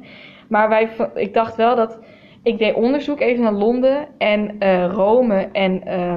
[0.50, 2.00] Maar wij, ik dacht wel dat,
[2.44, 6.14] ik deed onderzoek even naar Londen en eh, Rome en eh,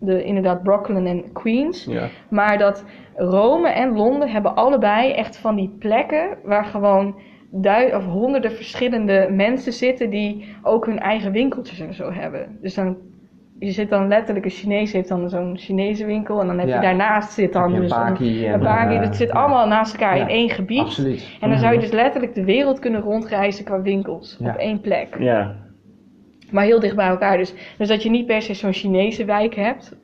[0.00, 1.84] de, inderdaad Brooklyn en Queens.
[1.84, 2.08] Ja.
[2.30, 2.84] Maar dat
[3.16, 7.14] Rome en Londen hebben allebei echt van die plekken waar gewoon
[7.50, 12.58] dui of honderden verschillende mensen zitten die ook hun eigen winkeltjes en zo hebben.
[12.60, 12.96] Dus dan,
[13.58, 16.74] je zit dan letterlijk, een Chinees heeft dan zo'n Chinese winkel en dan heb je
[16.74, 16.80] Ja.
[16.80, 19.34] daarnaast zit dan een dus een, Paki en, een eh, Dat zit ja.
[19.34, 20.22] allemaal naast elkaar Ja.
[20.22, 20.80] in één gebied.
[20.80, 21.36] Absoluut.
[21.40, 21.86] En dan zou je Mhm.
[21.86, 25.16] dus letterlijk de wereld kunnen rondreizen qua winkels op één plek.
[25.18, 25.54] Ja.
[26.52, 27.54] Maar heel dicht bij elkaar dus.
[27.78, 29.96] Dus dat je niet per se zo'n Chinese wijk hebt,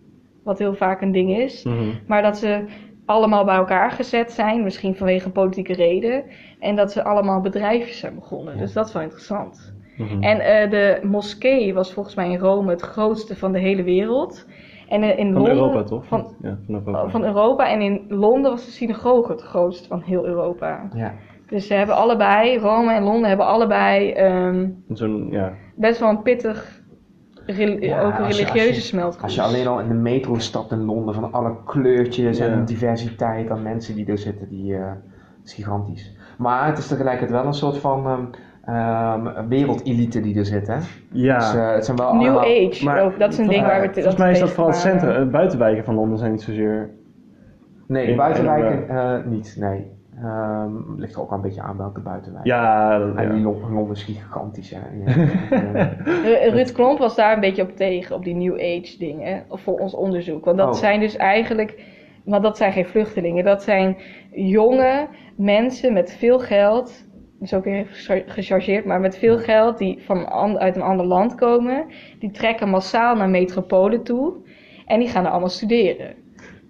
[0.42, 1.64] wat heel vaak een ding is.
[1.64, 1.90] Mhm.
[2.06, 2.64] Maar dat ze
[3.06, 6.24] allemaal bij elkaar gezet zijn, misschien vanwege politieke reden.
[6.60, 8.54] En dat ze allemaal bedrijfjes zijn begonnen.
[8.54, 8.60] Ja.
[8.60, 9.74] Dus dat is wel interessant.
[9.96, 10.22] Mhm.
[10.22, 14.46] En eh, de moskee was volgens mij in Rome het grootste van de hele wereld.
[14.88, 16.06] En eh, in Van Londen, Europa toch?
[16.06, 17.08] Van, ja, van Europa.
[17.08, 17.70] van Europa.
[17.70, 20.88] En in Londen was de synagoge het grootste van heel Europa.
[20.94, 21.14] Ja.
[21.48, 25.52] Dus ze hebben allebei, Rome en Londen hebben allebei ehm, Zo'n, ja.
[25.76, 26.80] Best wel een pittig,
[27.46, 29.22] rel- Ja, ook een als je- religieuze als je- smeltgroep.
[29.24, 32.46] Als je alleen al in de metro stapt in Londen, van alle kleurtjes Ja.
[32.46, 34.90] en diversiteit aan mensen die er zitten, die eh,
[35.44, 36.16] is gigantisch.
[36.38, 38.24] Maar het is tegelijkertijd wel een soort van ehm
[38.74, 40.76] ehm, wereldelite die er zit, hè?
[41.10, 41.38] Ja.
[41.38, 42.40] Dus, eh, het zijn wel New allemaal...
[42.40, 44.70] Age, maar- ook, dat is een ding waar we het Volgens mij is dat vooral
[44.72, 45.30] het centrum.
[45.30, 46.90] buitenwijken van Londen zijn niet zozeer...
[47.86, 49.90] Nee, buitenwijken eh, niet, nee.
[50.22, 52.46] Ehm, ligt er ook al een beetje aan welke buitenwijk.
[52.46, 53.32] Ja, dat- En ja.
[53.32, 54.78] die Lo- Londen is gigantisch, hè?
[55.04, 55.06] Ja,
[55.50, 59.44] eh, Ru- Ruud Klomp was daar een beetje op tegen, op die New Age dingen,
[59.48, 60.44] of voor ons onderzoek.
[60.44, 60.74] Want dat Oh.
[60.74, 61.80] zijn dus eigenlijk,
[62.24, 63.96] want dat zijn geen vluchtelingen, dat zijn
[64.30, 65.06] jonge
[65.36, 67.04] mensen met veel geld,
[67.38, 70.82] dat is ook weer gechar- gechargeerd, maar met veel geld die van an- uit een
[70.82, 71.84] ander land komen.
[72.18, 74.32] Die trekken massaal naar metropolen toe
[74.86, 76.14] en die gaan er allemaal studeren.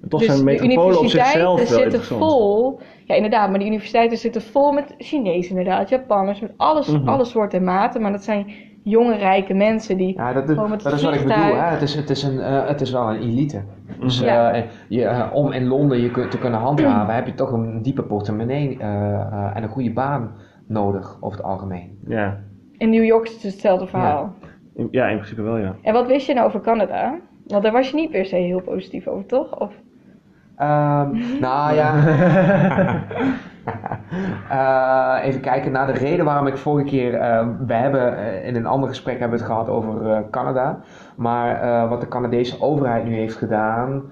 [0.09, 2.21] Toch dus zijn de metropolen op zichzelf wel zitten interessant.
[2.21, 7.09] vol, ja inderdaad, maar die universiteiten zitten vol met Chinezen inderdaad, Japanners, met alles, Mhm.
[7.09, 8.01] alle soorten en maten.
[8.03, 8.47] Maar dat zijn
[8.83, 11.35] jonge, rijke mensen die Ja, dat, Gewoon met dat is wat ik bedoel.
[11.37, 11.53] Hè?
[11.71, 13.63] Het, is, het, is een, eh, het is wel een elite.
[14.01, 14.53] Dus Ja.
[14.53, 18.03] eh, je, eh, om in Londen je te kunnen handhaven, heb je toch een diepe
[18.03, 20.35] portemonnee eh, eh, en een goede baan
[20.69, 21.99] nodig over het algemeen.
[22.09, 22.39] Ja.
[22.79, 24.35] In New York is het hetzelfde verhaal.
[24.75, 25.75] In, ja, in principe wel, ja.
[25.83, 27.19] En wat wist je nou over Canada?
[27.47, 29.61] Want daar was je niet per se heel positief over, toch?
[29.61, 29.73] Of,
[30.57, 31.95] Ehm, nou ja.
[34.51, 37.15] Eh, even kijken naar de reden waarom ik vorige keer.
[37.15, 40.79] eh, we hebben eh, in een ander gesprek hebben we het gehad over Canada.
[41.17, 44.03] Maar wat de Canadese overheid nu heeft gedaan.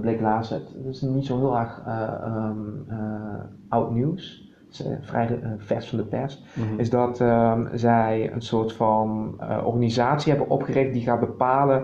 [0.00, 0.50] bleek laatst.
[0.50, 2.58] Het is niet zo heel erg eh, ehm,
[2.88, 4.51] eh, oud nieuws.
[4.80, 6.42] Eh, vrij eh, vers van de pers.
[6.54, 6.78] Mhm.
[6.80, 11.82] Is dat ehm, zij een soort van eh, organisatie hebben opgericht die gaat bepalen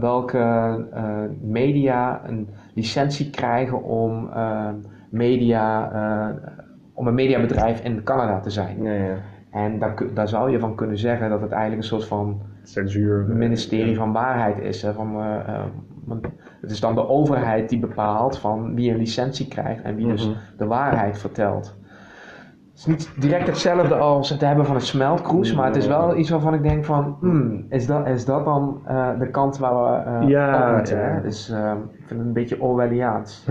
[0.00, 0.86] welke
[1.40, 4.30] media een licentie krijgen om,
[5.10, 5.90] media,
[6.92, 8.82] om een mediabedrijf in Canada te zijn.
[8.82, 9.14] Ja, ja.
[9.50, 13.24] En daar, daar zou je van kunnen zeggen dat het eigenlijk een soort van Censuur.
[13.28, 14.82] ministerie van waarheid is.
[14.82, 15.16] Hè, van,
[16.60, 20.28] het is dan de overheid die bepaalt van wie een licentie krijgt en wie dus
[20.28, 20.36] Mhm.
[20.56, 21.76] de waarheid vertelt.
[22.72, 26.16] Het is niet direct hetzelfde als het hebben van een smeltkroes, maar het is wel
[26.16, 29.74] iets waarvan ik denk van, hmm, is, dat, is dat dan eh, de kant waar
[29.74, 30.96] we eh Ja, op moeten?
[30.98, 31.02] ja.
[31.04, 31.22] Hè?
[31.22, 33.46] Dus eh, ik vind het een beetje Orwelliaans.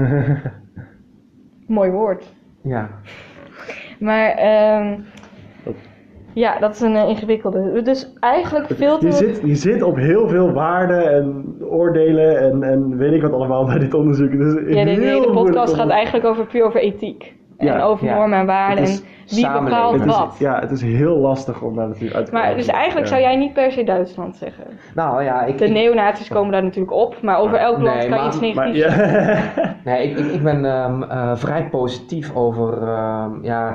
[1.68, 2.34] mooi woord.
[2.62, 2.90] ja.
[4.00, 5.00] Maar ehm,
[5.64, 5.74] Dat-
[6.34, 7.82] ja, dat is een eh, ingewikkelde.
[7.82, 9.06] Dus eigenlijk veel te...
[9.06, 13.34] Je zit, je zit op heel veel waarden en oordelen en, en weet ik wat
[13.34, 14.32] allemaal bij dit onderzoek.
[14.32, 17.40] Dus ja, de, de hele podcast gaat eigenlijk over, puur over ethiek.
[17.62, 18.16] Ja, en over ja.
[18.16, 18.84] normen en waarden.
[18.86, 20.36] En wie bepaalt Het is, wat.
[20.40, 22.58] ja, het is heel lastig om daar natuurlijk uit te Maar komen.
[22.58, 23.12] dus eigenlijk Ja.
[23.16, 24.64] zou jij niet per se Duitsland zeggen.
[24.96, 28.10] Nou ja, ik, De ik- neonazies komen daar natuurlijk op, maar over elk land Nee,
[28.10, 29.64] kan je maar- iets Maar negatiefs zeggen.
[29.64, 33.74] ja, Nee, ik, ik, ik ben ehm, eh, vrij positief over, ehm, ja,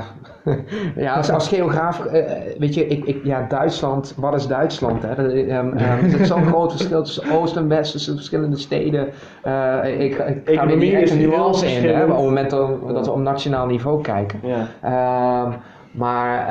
[0.97, 5.03] ja als, als geograaf, eh, weet je, ik, ik, ja, Duitsland, wat is Duitsland?
[5.03, 5.15] Hè?
[5.15, 9.09] Dat, ehm, ehm, er is zo'n groot verschil tussen Oost en West, tussen verschillende steden.
[9.43, 12.51] Eh, ik, ik ga er Economie niet is een nuance in, hè, op het moment
[12.51, 12.69] dat,
[13.05, 14.41] we op nationaal niveau kijken.
[14.43, 14.67] ja.
[14.83, 15.53] Ehm,
[15.91, 16.47] maar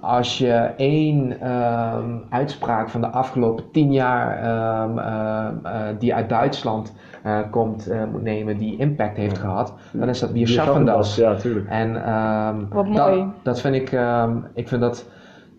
[0.00, 1.36] als je één
[2.30, 6.92] uitspraak van de afgelopen tien jaar eh, die uit Duitsland
[7.22, 11.16] eh, komt eh, moet nemen, die impact heeft gehad, dan is dat Wir schaffen das.
[11.16, 11.68] Ja, tuurlijk.
[11.68, 13.26] En ehm, Wat dat, mooi.
[13.42, 15.06] dat vind ik, ehm, ik vind dat,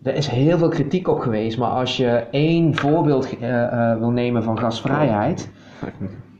[0.02, 4.10] er is heel veel kritiek op geweest, maar als je één voorbeeld eh, eh, wil
[4.10, 5.50] nemen van gasvrijheid,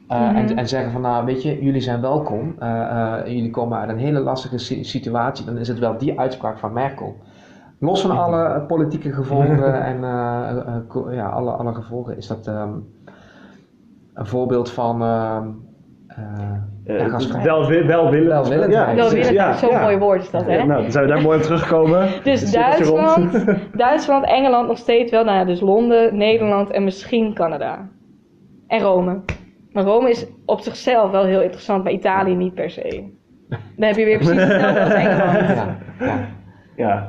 [0.08, 0.36] eh, Mhm.
[0.36, 3.88] en, en zeggen van nou weet je, jullie zijn welkom, eh, eh, jullie komen uit
[3.90, 7.16] een hele lastige si- situatie, dan is het wel die uitspraak van Merkel.
[7.78, 12.70] Los van alle politieke gevolgen en eh, eh, ja, alle, alle gevolgen is dat ehm,
[14.20, 15.48] een voorbeeld van ehm,
[16.06, 16.24] eh,
[16.84, 17.44] Eh, gasvrijheid.
[17.46, 18.48] wel, welwillend.
[18.48, 19.28] Welwillendheid.
[19.28, 19.82] Ja, zo'n ja.
[19.82, 20.54] mooi woord is dat, hè?
[20.56, 22.08] Ja, nou, dan zijn we daar mooi op teruggekomen.
[22.24, 22.52] Dus.
[22.52, 23.44] Duitsland,
[23.76, 25.24] Duitsland, Engeland nog steeds wel.
[25.24, 27.88] Nou ja, dus Londen, Nederland en misschien Canada.
[28.66, 29.20] En Rome.
[29.72, 33.04] Maar Rome is op zichzelf wel heel interessant, maar Italië niet per se.
[33.48, 35.48] Dan heb je weer precies hetzelfde als Engeland.
[35.98, 36.18] Ja,
[36.76, 37.08] ja.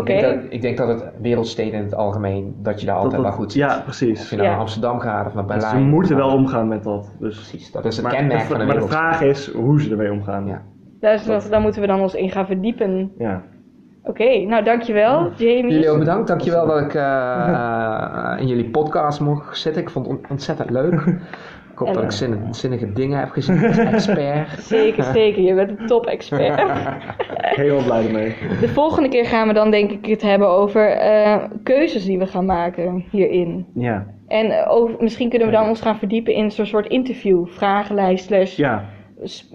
[0.00, 3.22] Ik, denk dat, ik denk dat het wereldsteden in het algemeen, dat je daar altijd
[3.22, 3.60] wel goed zit.
[3.62, 4.30] Ja, Of precies.
[4.30, 4.52] je nou Ja.
[4.54, 5.76] naar Amsterdam gaat of naar Dus Berlijn.
[5.82, 7.12] ze moeten wel of- omgaan met dat.
[7.20, 7.34] Dus.
[7.34, 8.98] Precies, dat is het Maar, kenmerk de, van een maar de wereld.
[8.98, 10.46] vraag is hoe ze ermee omgaan.
[10.46, 10.62] Ja.
[11.00, 13.12] Daar, is daar moeten we dan ons in gaan verdiepen.
[13.18, 13.42] Ja.
[14.02, 15.70] Oké, nou dankjewel, Jamie.
[15.72, 16.28] Jullie ook bedankt.
[16.28, 19.82] Dankjewel dat ik eh, eh, in jullie podcast mocht zitten.
[19.82, 21.04] Ik vond het on- ontzettend leuk.
[21.74, 24.48] Ik hoop En- dat ik zinnig- zinnige dingen heb gezien als expert.
[24.74, 25.42] Zeker, zeker.
[25.42, 26.62] Je bent een top-expert.
[27.62, 28.34] Heel blij ermee.
[28.60, 32.26] De volgende keer gaan we dan denk ik het hebben over eh, keuzes die we
[32.26, 33.66] gaan maken hierin.
[33.74, 34.06] Ja.
[34.28, 38.24] En eh, over, misschien kunnen we dan ons gaan verdiepen in zo'n soort interview, vragenlijst,
[38.26, 38.84] slash Ja.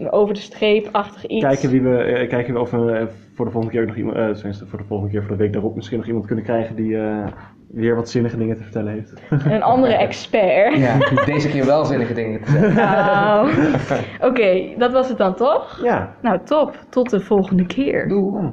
[0.10, 1.46] over de streep-achtig iets.
[1.46, 3.08] Kijken, wie we, eh, kijken of we
[3.40, 5.44] voor de volgende keer ook nog iemand, eh, tenminste voor de volgende keer, voor de
[5.44, 7.28] week daarop misschien nog iemand kunnen krijgen die eh,
[7.68, 9.14] weer wat zinnige dingen te vertellen heeft.
[9.30, 10.76] Een andere expert.
[10.78, 12.76] Ja, deze keer wel zinnige dingen te zeggen.
[12.76, 13.50] Nou,
[14.30, 15.80] oké, dat was het dan toch?
[15.84, 16.16] Ja.
[16.22, 16.86] Nou, top.
[16.90, 18.08] Tot de volgende keer.
[18.08, 18.52] Doei.